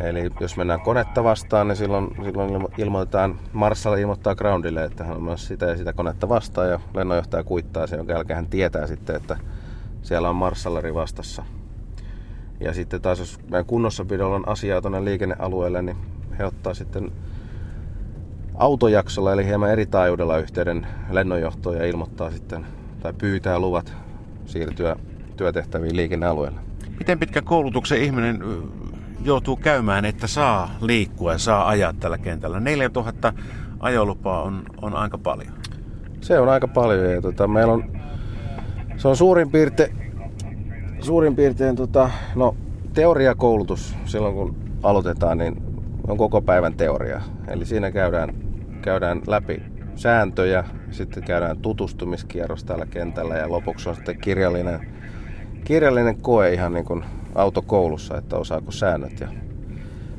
Eli 0.00 0.30
jos 0.40 0.56
mennään 0.56 0.80
konetta 0.80 1.24
vastaan, 1.24 1.68
niin 1.68 1.76
silloin, 1.76 2.08
silloin 2.24 2.66
ilmoitetaan, 2.78 3.38
Marshall 3.52 3.96
ilmoittaa 3.96 4.34
groundille, 4.34 4.84
että 4.84 5.04
hän 5.04 5.16
on 5.16 5.22
myös 5.22 5.46
sitä 5.46 5.66
ja 5.66 5.76
sitä 5.76 5.92
konetta 5.92 6.28
vastaan 6.28 6.70
ja 6.70 6.80
lennonjohtaja 6.94 7.44
kuittaa 7.44 7.86
sen, 7.86 7.96
jonka 7.96 8.12
jälkeen 8.12 8.36
hän 8.36 8.46
tietää 8.46 8.86
sitten, 8.86 9.16
että 9.16 9.36
siellä 10.02 10.30
on 10.30 10.36
Marshalleri 10.36 10.94
vastassa. 10.94 11.44
Ja 12.60 12.74
sitten 12.74 13.02
taas 13.02 13.18
jos 13.18 13.38
meidän 13.50 13.66
kunnossapidolla 13.66 14.36
on 14.36 14.48
asiaa 14.48 14.80
tuonne 14.80 15.04
liikennealueelle, 15.04 15.82
niin 15.82 15.96
he 16.38 16.44
ottaa 16.44 16.74
sitten 16.74 17.12
autojaksolla, 18.54 19.32
eli 19.32 19.46
hieman 19.46 19.70
eri 19.70 19.86
taajuudella 19.86 20.38
yhteyden 20.38 20.86
lennonjohtoon 21.10 21.76
ja 21.76 21.86
ilmoittaa 21.86 22.30
sitten 22.30 22.66
tai 23.00 23.12
pyytää 23.12 23.58
luvat 23.58 23.96
siirtyä 24.46 24.96
työtehtäviin 25.36 25.96
liikennealueelle. 25.96 26.60
Miten 26.98 27.18
pitkä 27.18 27.42
koulutuksen 27.42 28.02
ihminen 28.02 28.42
joutuu 29.24 29.56
käymään, 29.56 30.04
että 30.04 30.26
saa 30.26 30.70
liikkua 30.80 31.32
ja 31.32 31.38
saa 31.38 31.68
ajaa 31.68 31.92
tällä 31.92 32.18
kentällä. 32.18 32.60
4000 32.60 33.32
ajolupaa 33.80 34.42
on, 34.42 34.62
on 34.82 34.94
aika 34.94 35.18
paljon. 35.18 35.52
Se 36.20 36.38
on 36.38 36.48
aika 36.48 36.68
paljon 36.68 37.12
ja 37.12 37.22
tota, 37.22 37.48
meillä 37.48 37.72
on, 37.72 37.84
se 38.96 39.08
on 39.08 39.16
suurin 39.16 39.50
piirtein, 39.50 39.96
suurin 41.00 41.36
piirtein 41.36 41.76
tota, 41.76 42.10
no, 42.34 42.56
teoriakoulutus 42.94 43.96
silloin 44.04 44.34
kun 44.34 44.56
aloitetaan, 44.82 45.38
niin 45.38 45.62
on 46.08 46.16
koko 46.16 46.42
päivän 46.42 46.74
teoria. 46.74 47.20
Eli 47.48 47.66
siinä 47.66 47.90
käydään, 47.90 48.34
käydään 48.82 49.22
läpi 49.26 49.62
sääntöjä, 49.94 50.64
sitten 50.90 51.22
käydään 51.22 51.58
tutustumiskierros 51.58 52.64
täällä 52.64 52.86
kentällä 52.86 53.36
ja 53.36 53.50
lopuksi 53.50 53.88
on 53.88 53.94
sitten 53.94 54.18
kirjallinen, 54.18 54.88
kirjallinen 55.64 56.20
koe 56.20 56.52
ihan 56.52 56.72
niin 56.72 56.84
kuin 56.84 57.04
autokoulussa, 57.36 58.18
että 58.18 58.36
osaako 58.36 58.70
säännöt. 58.70 59.20
Ja 59.20 59.28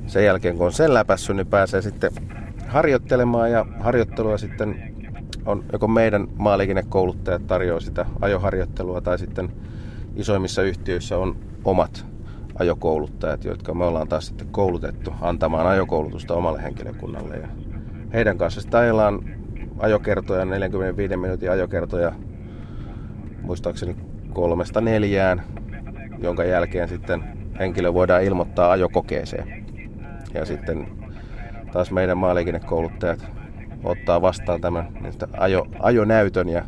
sen 0.08 0.26
jälkeen 0.26 0.58
kun 0.58 0.66
on 0.66 0.74
sen 0.74 0.94
läpässyt, 0.94 1.36
niin 1.36 1.48
pääsee 1.48 1.82
sitten 1.82 2.12
harjoittelemaan 2.68 3.52
ja 3.52 3.66
harjoittelua 3.80 4.38
sitten 4.38 4.94
on 5.46 5.64
joko 5.74 5.88
meidän 5.88 6.28
maaliikennekouluttajat 6.38 7.48
tarjoaa 7.48 7.80
sitä 7.80 8.06
ajoharjoittelua 8.22 9.02
tai 9.02 9.20
sitten 9.20 9.50
isoimmissa 10.16 10.62
yhtiöissä 10.62 11.18
on 11.18 11.36
omat 11.66 12.06
ajokouluttajat, 12.60 13.44
jotka 13.44 13.74
me 13.74 13.86
ollaan 13.86 14.08
taas 14.08 14.28
sitten 14.28 14.48
koulutettu 14.48 15.14
antamaan 15.22 15.68
ajokoulutusta 15.68 16.34
omalle 16.34 16.64
henkilökunnalle. 16.64 17.38
Ja 17.38 17.48
heidän 18.14 18.38
kanssa 18.38 18.62
sitten 18.62 18.80
ajellaan 18.80 19.20
ajokertoja, 19.80 20.46
45 20.46 21.18
minuutin 21.18 21.52
ajokertoja, 21.52 22.14
muistaakseni 23.42 23.96
kolmesta 24.34 24.82
neljään 24.82 25.44
jonka 26.18 26.44
jälkeen 26.44 26.88
sitten 26.88 27.24
henkilö 27.60 27.94
voidaan 27.94 28.24
ilmoittaa 28.24 28.72
ajokokeeseen. 28.72 29.66
Ja 30.34 30.46
sitten 30.46 30.88
taas 31.74 31.92
meidän 31.92 32.18
maaliikennekouluttajat 32.18 33.26
ottaa 33.84 34.22
vastaan 34.22 34.62
tämän 34.62 34.88
niin 35.02 35.14
ajo, 35.38 35.68
ajonäytön 35.80 36.50
ja 36.50 36.64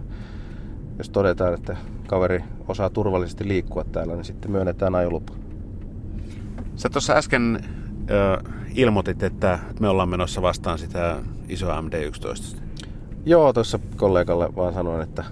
jos 0.97 1.09
todetaan, 1.09 1.53
että 1.53 1.77
kaveri 2.07 2.43
osaa 2.67 2.89
turvallisesti 2.89 3.47
liikkua 3.47 3.83
täällä, 3.83 4.15
niin 4.15 4.25
sitten 4.25 4.51
myönnetään 4.51 4.95
ajolupa. 4.95 5.33
Sä 6.75 6.89
tuossa 6.89 7.13
äsken 7.13 7.59
ö, 8.09 8.43
ilmoitit, 8.75 9.23
että 9.23 9.59
me 9.79 9.89
ollaan 9.89 10.09
menossa 10.09 10.41
vastaan 10.41 10.79
sitä 10.79 11.17
isoa 11.49 11.81
MD-11. 11.81 12.57
Joo, 13.25 13.53
tuossa 13.53 13.79
kollegalle 13.95 14.55
vaan 14.55 14.73
sanoin, 14.73 15.01
että 15.01 15.23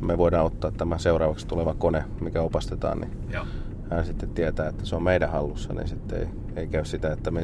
me 0.00 0.18
voidaan 0.18 0.46
ottaa 0.46 0.70
tämä 0.70 0.98
seuraavaksi 0.98 1.46
tuleva 1.46 1.74
kone, 1.74 2.04
mikä 2.20 2.42
opastetaan, 2.42 3.00
niin 3.00 3.10
Joo. 3.32 3.44
hän 3.90 4.06
sitten 4.06 4.30
tietää, 4.30 4.68
että 4.68 4.84
se 4.86 4.96
on 4.96 5.02
meidän 5.02 5.30
hallussa, 5.30 5.72
niin 5.72 5.88
sitten 5.88 6.18
ei, 6.18 6.28
ei 6.56 6.66
käy 6.66 6.84
sitä, 6.84 7.12
että 7.12 7.30
me 7.30 7.40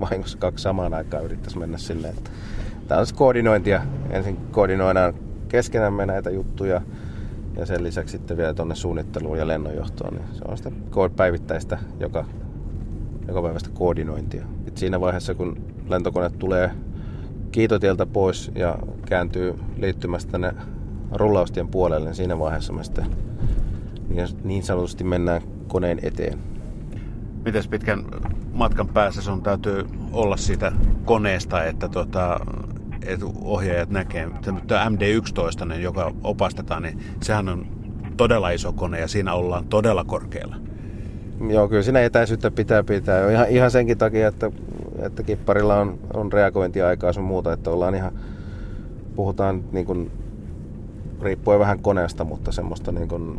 vahingossa 0.00 0.38
kaksi 0.38 0.62
samaan 0.62 0.94
aikaan 0.94 1.24
yrittäisi 1.24 1.58
mennä 1.58 1.78
silleen. 1.78 2.14
Että 2.18 2.30
tämä 2.88 3.00
on 3.00 3.06
koordinointia. 3.14 3.82
Ensin 4.10 4.36
koordinoidaan 4.36 5.14
keskenämme 5.48 6.06
näitä 6.06 6.30
juttuja 6.30 6.80
ja 7.56 7.66
sen 7.66 7.84
lisäksi 7.84 8.12
sitten 8.12 8.36
vielä 8.36 8.54
tuonne 8.54 8.74
suunnitteluun 8.74 9.38
ja 9.38 9.46
lennonjohtoon. 9.46 10.14
Niin 10.14 10.24
se 10.32 10.42
on 10.48 10.56
sitä 10.56 10.70
päivittäistä 11.16 11.78
joka, 12.00 12.24
joka 13.28 13.42
päivästä 13.42 13.70
koordinointia. 13.74 14.44
Et 14.66 14.76
siinä 14.76 15.00
vaiheessa, 15.00 15.34
kun 15.34 15.64
lentokone 15.88 16.30
tulee 16.30 16.70
kiitotieltä 17.52 18.06
pois 18.06 18.50
ja 18.54 18.78
kääntyy 19.06 19.54
liittymästä 19.76 20.32
tänne 20.32 20.54
rullaustien 21.12 21.68
puolelle, 21.68 22.08
niin 22.08 22.14
siinä 22.14 22.38
vaiheessa 22.38 22.72
me 22.72 22.84
sitten 22.84 23.06
niin, 24.08 24.28
niin 24.44 24.62
sanotusti 24.62 25.04
mennään 25.04 25.42
koneen 25.68 25.98
eteen. 26.02 26.38
Miten 27.44 27.62
pitkän 27.70 28.04
matkan 28.52 28.88
päässä 28.88 29.22
sun 29.22 29.42
täytyy 29.42 29.84
olla 30.12 30.36
siitä 30.36 30.72
koneesta, 31.04 31.64
että, 31.64 31.88
tota, 31.88 32.40
että 33.06 33.26
ohjaajat 33.44 33.90
näkee. 33.90 34.28
Tämä 34.66 34.90
MD-11, 34.90 35.64
niin 35.68 35.82
joka 35.82 36.12
opastetaan, 36.24 36.82
niin 36.82 36.98
sehän 37.22 37.48
on 37.48 37.66
todella 38.16 38.50
iso 38.50 38.72
kone 38.72 39.00
ja 39.00 39.08
siinä 39.08 39.34
ollaan 39.34 39.64
todella 39.64 40.04
korkealla. 40.04 40.56
Joo, 41.48 41.68
kyllä 41.68 41.82
siinä 41.82 42.00
etäisyyttä 42.00 42.50
pitää 42.50 42.82
pitää. 42.82 43.30
Ihan, 43.30 43.48
ihan 43.48 43.70
senkin 43.70 43.98
takia, 43.98 44.28
että, 44.28 44.50
että 44.98 45.22
kipparilla 45.22 45.80
on, 45.80 45.98
on 46.14 46.32
reagointiaikaa 46.32 47.12
sun 47.12 47.24
muuta, 47.24 47.52
että 47.52 47.70
ollaan 47.70 47.94
ihan, 47.94 48.12
puhutaan 49.14 49.64
niin 49.72 49.86
kuin 49.86 50.10
riippuen 51.22 51.58
vähän 51.58 51.78
koneesta, 51.78 52.24
mutta 52.24 52.52
semmoista 52.52 52.92
niin 52.92 53.08
kuin 53.08 53.38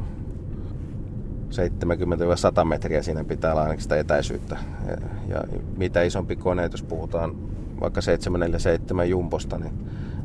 70-100 2.62 2.66
metriä 2.66 3.02
siinä 3.02 3.24
pitää 3.24 3.52
olla 3.52 3.62
ainakin 3.62 3.84
sitä 3.84 4.00
etäisyyttä. 4.00 4.58
Ja, 4.88 4.98
ja 5.28 5.44
mitä 5.78 6.02
isompi 6.02 6.36
kone, 6.36 6.70
jos 6.72 6.84
puhutaan 6.84 7.36
vaikka 7.82 8.02
747 8.02 9.10
jumposta, 9.10 9.58
niin 9.58 9.74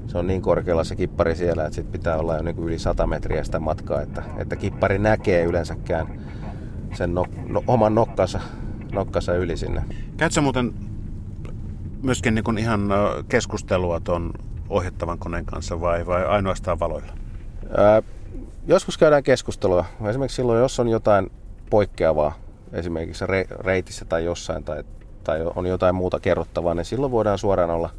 se 0.06 0.18
on 0.18 0.26
niin 0.26 0.42
korkealla 0.42 0.84
se 0.84 0.96
kippari 0.96 1.36
siellä, 1.36 1.64
että 1.64 1.76
sit 1.76 1.92
pitää 1.92 2.18
olla 2.18 2.36
jo 2.36 2.42
niin 2.42 2.58
yli 2.58 2.78
100 2.78 3.06
metriä 3.06 3.44
sitä 3.44 3.60
matkaa, 3.60 4.02
että, 4.02 4.22
että 4.36 4.56
kippari 4.56 4.98
näkee 4.98 5.44
yleensäkään 5.44 6.20
sen 6.94 7.14
no, 7.14 7.24
no, 7.46 7.64
oman 7.66 7.94
nokkansa, 7.94 8.40
nokkansa 8.92 9.34
yli 9.34 9.56
sinne. 9.56 9.82
Käytkö 10.16 10.40
muuten 10.40 10.72
myöskin 12.02 12.34
niin 12.34 12.58
ihan 12.58 12.88
keskustelua 13.28 14.00
tuon 14.00 14.32
ohjattavan 14.68 15.18
koneen 15.18 15.44
kanssa 15.44 15.80
vai, 15.80 16.06
vai 16.06 16.26
ainoastaan 16.26 16.80
valoilla? 16.80 17.12
Ää, 17.76 18.02
joskus 18.66 18.98
käydään 18.98 19.22
keskustelua. 19.22 19.84
Esimerkiksi 20.08 20.36
silloin, 20.36 20.60
jos 20.60 20.80
on 20.80 20.88
jotain 20.88 21.32
poikkeavaa, 21.70 22.38
esimerkiksi 22.72 23.24
re- 23.24 23.56
reitissä 23.60 24.04
tai 24.04 24.24
jossain, 24.24 24.64
tai, 24.64 24.84
tai 25.24 25.40
on 25.56 25.66
jotain 25.66 25.94
muuta 25.94 26.20
kerrottavaa, 26.20 26.74
niin 26.74 26.84
silloin 26.84 27.12
voidaan 27.12 27.38
suoraan 27.38 27.70
olla 27.70 27.90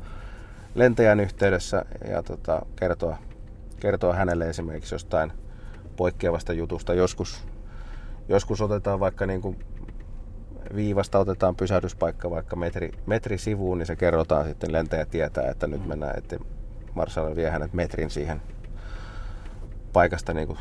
lentäjän 0.76 1.20
yhteydessä 1.20 1.86
ja 2.10 2.24
tota, 2.24 2.66
kertoa, 2.76 3.18
kertoa 3.80 4.16
hänelle 4.16 4.50
esimerkiksi 4.50 4.96
jostain 4.96 5.32
poikkeavasta 5.96 6.54
jutusta. 6.54 6.94
Joskus, 6.94 7.44
joskus 8.30 8.62
otetaan 8.62 9.00
vaikka 9.00 9.26
niin 9.26 9.42
kuin 9.42 9.60
viivasta 10.76 11.20
otetaan 11.20 11.56
pysähdyspaikka 11.56 12.30
vaikka 12.30 12.56
metri, 12.56 12.92
metri 13.06 13.38
sivuun, 13.38 13.78
niin 13.78 13.86
se 13.86 13.96
kerrotaan 13.96 14.46
sitten 14.46 14.74
lentäjä 14.74 15.06
tietää, 15.06 15.50
että 15.52 15.68
nyt 15.68 15.88
mennään, 15.88 16.18
että 16.18 16.38
Marshall 16.94 17.36
vie 17.36 17.50
hänet 17.50 17.74
metrin 17.74 18.10
siihen 18.10 18.42
paikasta 19.94 20.34
niin 20.34 20.48
kuin 20.48 20.60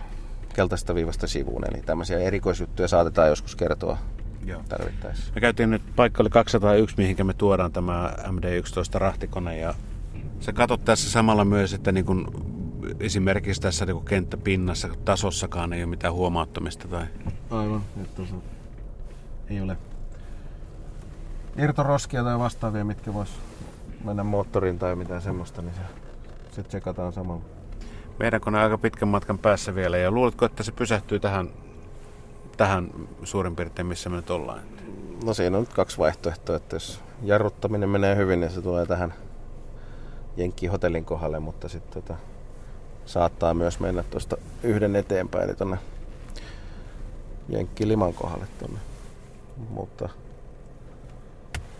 keltaista 0.54 0.94
viivasta 0.94 1.26
sivuun. 1.26 1.64
Eli 1.70 1.82
tämmöisiä 1.82 2.18
erikoisjuttuja 2.18 2.88
saatetaan 2.88 3.28
joskus 3.28 3.56
kertoa 3.56 3.98
Joo. 4.44 4.62
tarvittaessa. 4.68 5.32
Me 5.34 5.40
käytiin 5.40 5.70
nyt, 5.70 5.82
paikka 5.96 6.22
oli 6.22 6.30
201, 6.30 6.96
mihinkä 6.98 7.24
me 7.24 7.34
tuodaan 7.34 7.72
tämä 7.72 8.14
MD-11 8.26 8.98
rahtikone 8.98 9.58
ja 9.58 9.74
sä 10.40 10.52
katsot 10.52 10.84
tässä 10.84 11.10
samalla 11.10 11.44
myös, 11.44 11.72
että 11.72 11.92
niin 11.92 12.04
kun 12.04 12.48
esimerkiksi 13.00 13.60
tässä 13.60 13.86
niin 13.86 13.96
kun 13.96 14.04
kenttäpinnassa 14.04 14.88
tasossakaan 15.04 15.72
ei 15.72 15.82
ole 15.82 15.90
mitään 15.90 16.14
huomauttamista 16.14 16.88
tai 16.88 17.06
Aivan. 17.50 17.82
Että 18.02 18.22
se 18.24 18.34
ei 19.50 19.60
ole 19.60 19.76
irtoroskia 21.58 22.24
tai 22.24 22.38
vastaavia, 22.38 22.84
mitkä 22.84 23.14
vois 23.14 23.30
mennä 24.04 24.24
moottoriin 24.24 24.78
tai 24.78 24.96
mitään 24.96 25.22
semmoista, 25.22 25.62
niin 25.62 25.74
se, 25.74 25.80
se 26.54 26.62
tsekataan 26.62 27.12
samalla. 27.12 27.57
Meidän 28.18 28.40
kone 28.40 28.58
on 28.58 28.64
aika 28.64 28.78
pitkän 28.78 29.08
matkan 29.08 29.38
päässä 29.38 29.74
vielä 29.74 29.96
ja 29.96 30.10
luuletko, 30.10 30.46
että 30.46 30.62
se 30.62 30.72
pysähtyy 30.72 31.20
tähän, 31.20 31.50
tähän 32.56 32.90
suurin 33.24 33.56
piirtein, 33.56 33.86
missä 33.86 34.10
me 34.10 34.16
nyt 34.16 34.30
ollaan? 34.30 34.60
No 35.24 35.34
siinä 35.34 35.56
on 35.56 35.62
nyt 35.62 35.72
kaksi 35.72 35.98
vaihtoehtoa, 35.98 36.56
että 36.56 36.76
jos 36.76 37.00
jarruttaminen 37.22 37.88
menee 37.88 38.16
hyvin, 38.16 38.40
niin 38.40 38.50
se 38.50 38.62
tulee 38.62 38.86
tähän 38.86 39.14
Jenkki-hotellin 40.36 41.04
kohdalle, 41.04 41.38
mutta 41.40 41.68
sitten 41.68 42.02
tota, 42.02 42.18
saattaa 43.06 43.54
myös 43.54 43.80
mennä 43.80 44.02
tuosta 44.02 44.36
yhden 44.62 44.96
eteenpäin, 44.96 45.44
eli 45.44 45.54
tonne 45.54 45.78
Jenkki-liman 47.48 48.14
kohdalle 48.14 48.46
tonne. 48.58 48.78
Mutta 49.70 50.08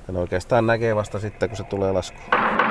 sen 0.06 0.16
oikeastaan 0.16 0.66
näkee 0.66 0.96
vasta 0.96 1.20
sitten, 1.20 1.48
kun 1.48 1.56
se 1.56 1.64
tulee 1.64 1.92
laskuun. 1.92 2.67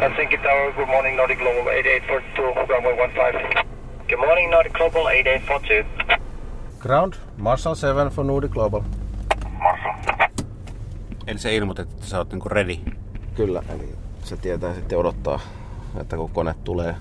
Helsinki 0.00 0.38
Tower, 0.38 0.72
good 0.72 0.86
morning 0.88 1.16
Nordic 1.16 1.38
Global 1.38 1.64
8842, 1.64 2.72
runway 2.72 2.96
15. 2.96 3.64
Good 4.08 4.18
morning 4.18 4.50
Nordic 4.50 4.72
Global 4.72 5.04
8842. 5.04 6.30
Ground, 6.78 7.14
Marshall 7.38 7.74
7 7.74 8.08
for 8.10 8.24
Nordic 8.24 8.50
Global. 8.50 8.80
Marshall. 9.58 9.94
Eli 11.26 11.38
se 11.38 11.56
ilmoitit, 11.56 11.90
että 11.92 12.06
sä 12.06 12.18
oot 12.18 12.32
niinku 12.32 12.48
ready. 12.48 12.76
Kyllä, 13.34 13.62
eli 13.74 13.88
se 14.24 14.36
tietää 14.36 14.74
sitten 14.74 14.98
odottaa, 14.98 15.40
että 16.00 16.16
kun 16.16 16.30
kone 16.30 16.54
tulee 16.64 16.94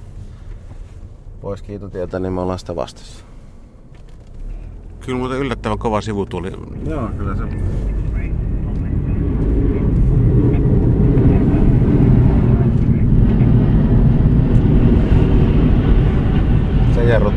pois 1.42 1.62
kiitotietä, 1.62 2.20
niin 2.20 2.34
me 2.34 2.42
ollaan 2.42 2.60
sitä 2.60 2.76
vastassa. 2.76 3.26
Kyllä 5.06 5.20
muuten 5.20 5.38
yllättävän 5.38 5.80
kova 5.80 6.02
sivu 6.02 6.26
tuli. 6.26 6.52
Joo, 6.90 7.08
kyllä 7.18 7.36
se. 7.36 7.44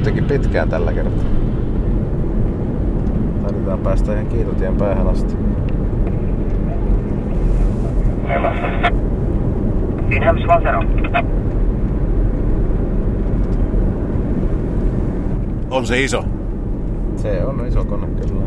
Jarruttikin 0.07 0.41
pitkään 0.41 0.69
tällä 0.69 0.93
kertaa. 0.93 1.25
Taidetaan 3.43 3.79
päästä 3.79 4.13
ihan 4.13 4.27
kiitotien 4.27 4.77
päähän 4.77 5.09
asti. 5.09 5.37
Inhams 10.11 10.43
10. 10.43 10.75
On 15.71 15.87
se 15.87 16.01
iso. 16.01 16.25
Se 17.17 17.45
on 17.45 17.67
iso 17.67 17.85
kone 17.85 18.07
kyllä. 18.07 18.47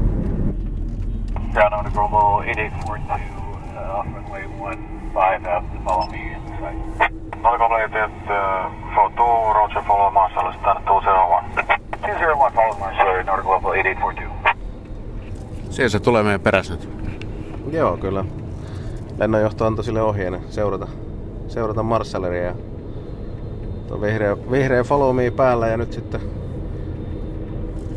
Ground 1.54 1.72
Nordic 1.72 1.94
Global 1.94 2.44
8842, 2.44 3.24
uh, 3.76 4.00
off 4.00 4.08
runway 4.16 4.44
15, 4.48 5.50
have 5.50 5.66
to 5.72 5.80
follow 5.86 6.08
me 6.12 6.18
in 6.18 6.42
the 6.46 6.52
site. 6.60 7.10
Nordic 7.44 7.60
Global 7.60 7.78
8842, 7.78 9.54
Roger, 9.54 9.82
follow 9.88 10.12
Marshall, 10.12 10.54
stand 10.62 10.86
201. 10.86 11.39
201, 12.14 12.56
follow 12.56 12.80
Marshall, 12.80 13.24
Nordic 13.24 13.46
Global 13.46 13.74
8842. 13.74 14.60
Siellä 15.70 15.90
se 15.90 16.00
tulee 16.00 16.24
meidän 16.24 16.42
perässä 16.42 16.74
nyt. 16.74 16.90
Joo, 17.72 17.98
kyllä. 17.98 18.26
Lennonjohto 19.18 19.66
antoi 19.66 19.84
sille 19.84 20.02
ohjeen 20.02 20.40
seurata, 20.50 20.88
seurata 21.48 21.84
Marshalleria 21.84 22.44
ja 22.44 22.56
tuo 23.88 24.02
vihreä, 24.02 24.38
vihreä 24.52 24.84
follow 24.84 25.16
me 25.16 25.32
päällä 25.32 25.68
ja 25.68 25.78
nyt 25.78 25.94
sitten 25.94 26.22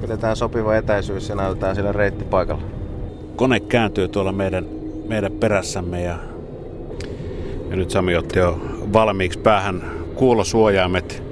pidetään 0.01 0.37
sopiva 0.37 0.77
etäisyys 0.77 1.29
ja 1.29 1.35
näytetään 1.35 1.77
sille 1.77 1.93
reitti 1.93 2.25
paikalla. 2.25 2.63
Kone 3.37 3.61
kääntyy 3.61 4.09
tuolla 4.09 4.33
meidän, 4.33 4.67
meidän 5.09 5.33
perässämme 5.33 6.03
ja, 6.03 6.17
ja 7.71 7.77
nyt 7.77 7.91
Sami 7.91 8.17
otti 8.17 8.39
jo 8.39 8.59
valmiiksi 8.93 9.39
päähän 9.39 9.83
kuulosuojaimet. 10.15 11.32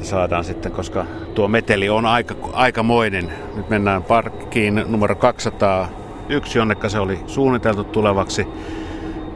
Että 0.00 0.10
saadaan 0.10 0.44
sitten, 0.44 0.72
koska 0.72 1.06
tuo 1.34 1.48
meteli 1.48 1.88
on 1.88 2.06
aika, 2.06 2.34
aikamoinen. 2.52 3.32
Nyt 3.56 3.68
mennään 3.68 4.02
parkkiin 4.02 4.84
numero 4.86 5.14
201, 5.14 6.58
jonnekka 6.58 6.88
se 6.88 6.98
oli 6.98 7.18
suunniteltu 7.26 7.84
tulevaksi. 7.84 8.46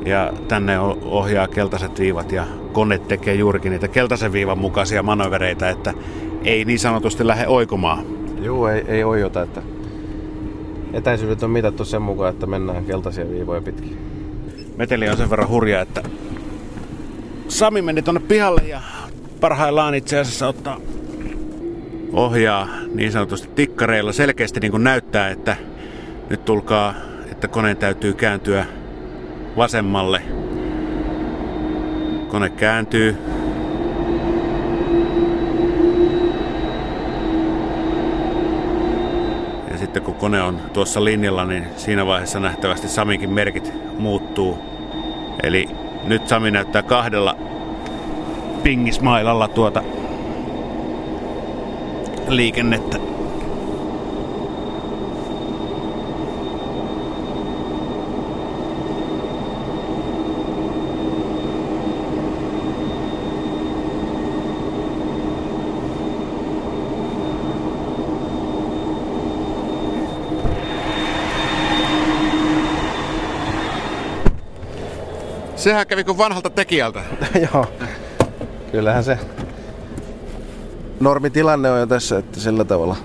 Ja 0.04 0.32
tänne 0.48 0.80
ohjaa 1.04 1.48
keltaiset 1.48 1.98
viivat 1.98 2.32
ja 2.32 2.46
kone 2.72 2.98
tekee 2.98 3.34
juurikin 3.34 3.72
niitä 3.72 3.88
keltaisen 3.88 4.32
viivan 4.32 4.58
mukaisia 4.58 5.02
manövereitä, 5.02 5.70
että 5.70 5.94
ei 6.44 6.64
niin 6.64 6.78
sanotusti 6.78 7.26
lähde 7.26 7.46
oikomaan. 7.46 8.04
Juu, 8.42 8.66
ei, 8.66 8.84
ei 8.88 9.04
ojota, 9.04 9.42
että 9.42 9.62
etäisyydet 10.92 11.42
on 11.42 11.50
mitattu 11.50 11.84
sen 11.84 12.02
mukaan, 12.02 12.32
että 12.32 12.46
mennään 12.46 12.84
keltaisia 12.84 13.30
viivoja 13.30 13.62
pitkin. 13.62 13.98
Meteli 14.76 15.08
on 15.08 15.16
sen 15.16 15.30
verran 15.30 15.48
hurja, 15.48 15.80
että 15.80 16.02
Sami 17.48 17.82
meni 17.82 18.02
tonne 18.02 18.20
pihalle 18.20 18.62
ja 18.68 18.80
parhaillaan 19.44 19.94
itse 19.94 20.18
asiassa 20.18 20.48
ottaa 20.48 20.76
ohjaa 22.12 22.68
niin 22.94 23.12
sanotusti 23.12 23.48
tikkareilla. 23.54 24.12
Selkeästi 24.12 24.60
niin 24.60 24.70
kuin 24.70 24.84
näyttää, 24.84 25.28
että 25.28 25.56
nyt 26.30 26.44
tulkaa, 26.44 26.94
että 27.32 27.48
koneen 27.48 27.76
täytyy 27.76 28.14
kääntyä 28.14 28.66
vasemmalle. 29.56 30.22
Kone 32.28 32.50
kääntyy. 32.50 33.16
Ja 39.70 39.78
sitten 39.78 40.02
kun 40.02 40.14
kone 40.14 40.42
on 40.42 40.60
tuossa 40.72 41.04
linjalla, 41.04 41.44
niin 41.44 41.66
siinä 41.76 42.06
vaiheessa 42.06 42.40
nähtävästi 42.40 42.88
Saminkin 42.88 43.30
merkit 43.30 43.72
muuttuu. 43.98 44.58
Eli 45.42 45.68
nyt 46.04 46.28
Sami 46.28 46.50
näyttää 46.50 46.82
kahdella 46.82 47.53
pingismailalla 48.64 49.48
tuota 49.48 49.82
liikennettä. 52.28 52.98
Sehän 75.56 75.86
kävi 75.86 76.04
kuin 76.04 76.18
vanhalta 76.18 76.50
tekijältä. 76.50 77.02
Joo. 77.52 77.66
Kyllähän 78.74 79.04
se 79.04 79.18
normitilanne 81.00 81.70
on 81.70 81.80
jo 81.80 81.86
tässä, 81.86 82.18
että 82.18 82.40
sillä 82.40 82.64
tavalla 82.64 82.96